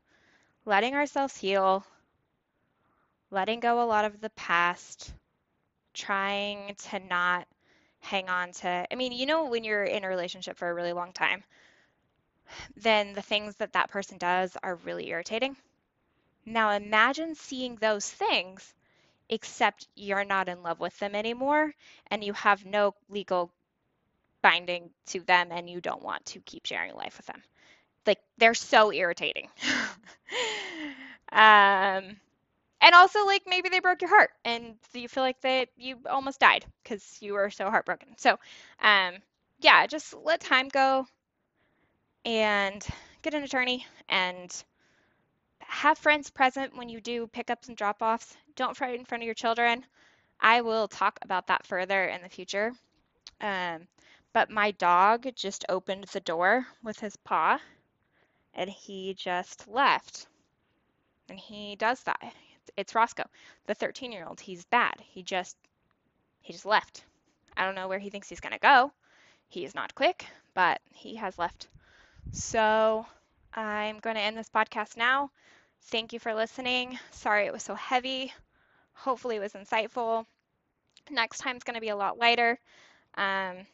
letting 0.64 0.95
ourselves 0.95 1.37
heal, 1.37 1.85
letting 3.31 3.61
go 3.61 3.83
a 3.83 3.87
lot 3.87 4.05
of 4.05 4.20
the 4.20 4.31
past, 4.31 5.14
trying 5.95 6.74
to 6.76 6.99
not 7.01 7.47
hang 8.01 8.28
on 8.28 8.53
to. 8.53 8.86
I 8.90 8.94
mean, 8.96 9.12
you 9.12 9.26
know, 9.26 9.44
when 9.46 9.64
you're 9.64 9.84
in 9.84 10.05
a 10.05 10.09
relationship 10.09 10.57
for 10.57 10.68
a 10.68 10.74
really 10.74 10.92
long 10.92 11.12
time, 11.12 11.44
then 12.76 13.12
the 13.12 13.22
things 13.22 13.57
that 13.57 13.72
that 13.72 13.90
person 13.90 14.18
does 14.18 14.57
are 14.62 14.76
really 14.76 15.09
irritating 15.09 15.57
Now 16.46 16.70
imagine 16.72 17.34
seeing 17.36 17.76
those 17.76 18.11
things, 18.11 18.74
except 19.28 19.88
you're 19.96 20.24
not 20.24 20.49
in 20.49 20.62
love 20.62 20.80
with 20.80 20.99
them 20.99 21.14
anymore 21.14 21.74
and 22.11 22.24
you 22.24 22.32
have 22.34 22.64
no 22.66 22.94
legal 23.11 23.53
binding 24.42 24.90
to 25.09 25.20
them 25.20 25.53
and 25.53 25.68
you 25.70 25.80
don't 25.80 26.03
want 26.03 26.24
to 26.26 26.40
keep 26.40 26.66
sharing 26.66 26.94
life 26.94 27.16
with 27.18 27.26
them. 27.26 27.42
Like 28.07 28.20
they're 28.38 28.55
so 28.55 28.92
irritating. 28.92 29.49
um, 31.32 32.16
and 32.81 32.95
also 32.95 33.26
like 33.26 33.43
maybe 33.47 33.68
they 33.68 33.81
broke 33.81 34.01
your 34.03 34.11
heart 34.11 34.31
and 34.45 34.76
you 34.93 35.09
feel 35.09 35.22
like 35.22 35.41
that 35.43 35.68
you 35.76 35.99
almost 36.09 36.41
died 36.41 36.64
because 36.83 37.18
you 37.20 37.35
were 37.35 37.51
so 37.51 37.70
heartbroken. 37.70 38.09
So, 38.18 38.39
um, 38.81 39.14
yeah, 39.61 39.87
just 39.87 40.14
let 40.14 40.41
time 40.41 40.68
go 40.68 41.07
and 42.24 42.87
get 43.22 43.35
an 43.35 43.43
attorney 43.43 43.87
and 44.09 44.64
have 45.61 45.99
friends 45.99 46.31
present 46.31 46.76
when 46.76 46.89
you 46.89 47.01
do 47.01 47.26
pickups 47.29 47.68
and 47.68 47.76
drop 47.76 48.03
offs. 48.03 48.37
Don't 48.57 48.76
it 48.81 48.99
in 48.99 49.05
front 49.05 49.22
of 49.22 49.26
your 49.26 49.35
children. 49.35 49.85
I 50.41 50.62
will 50.62 50.89
talk 50.89 51.18
about 51.22 51.49
that 51.49 51.66
further 51.66 52.07
in 52.07 52.22
the 52.22 52.29
future. 52.29 52.72
Um, 53.41 53.89
but 54.33 54.51
my 54.51 54.72
dog 54.72 55.26
just 55.37 55.64
opened 55.68 56.05
the 56.05 56.20
door 56.20 56.66
with 56.83 56.99
his 57.01 57.16
paw 57.16 57.61
and 58.55 58.70
he 58.70 59.14
just 59.14 59.68
left. 59.68 60.26
And 61.29 61.39
he 61.39 61.76
does 61.76 62.03
that. 62.05 62.35
It's 62.76 62.94
Roscoe, 62.94 63.28
the 63.66 63.74
13 63.74 64.12
year 64.12 64.26
old. 64.26 64.40
He's 64.40 64.64
bad. 64.66 64.94
He 65.00 65.22
just 65.22 65.56
he 66.42 66.52
just 66.52 66.66
left. 66.66 67.04
I 67.56 67.64
don't 67.64 67.74
know 67.74 67.88
where 67.88 67.98
he 67.98 68.10
thinks 68.10 68.28
he's 68.28 68.40
gonna 68.40 68.58
go. 68.58 68.92
He 69.48 69.64
is 69.64 69.74
not 69.74 69.94
quick, 69.94 70.26
but 70.54 70.80
he 70.92 71.16
has 71.16 71.38
left. 71.38 71.68
So 72.32 73.06
I'm 73.54 73.98
going 74.00 74.16
to 74.16 74.22
end 74.22 74.36
this 74.36 74.50
podcast 74.50 74.96
now. 74.96 75.30
Thank 75.84 76.12
you 76.12 76.18
for 76.18 76.34
listening. 76.34 76.98
Sorry 77.12 77.46
it 77.46 77.52
was 77.52 77.62
so 77.62 77.74
heavy. 77.74 78.32
Hopefully 78.92 79.36
it 79.36 79.40
was 79.40 79.52
insightful. 79.54 80.26
Next 81.10 81.38
time 81.38 81.56
is 81.56 81.64
going 81.64 81.74
to 81.76 81.80
be 81.80 81.88
a 81.88 81.96
lot 81.96 82.18
lighter. 82.18 82.58
Um, 83.16 83.66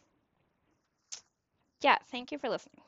yeah, 1.81 1.99
thank 2.11 2.31
you 2.31 2.39
for 2.39 2.49
listening. 2.49 2.84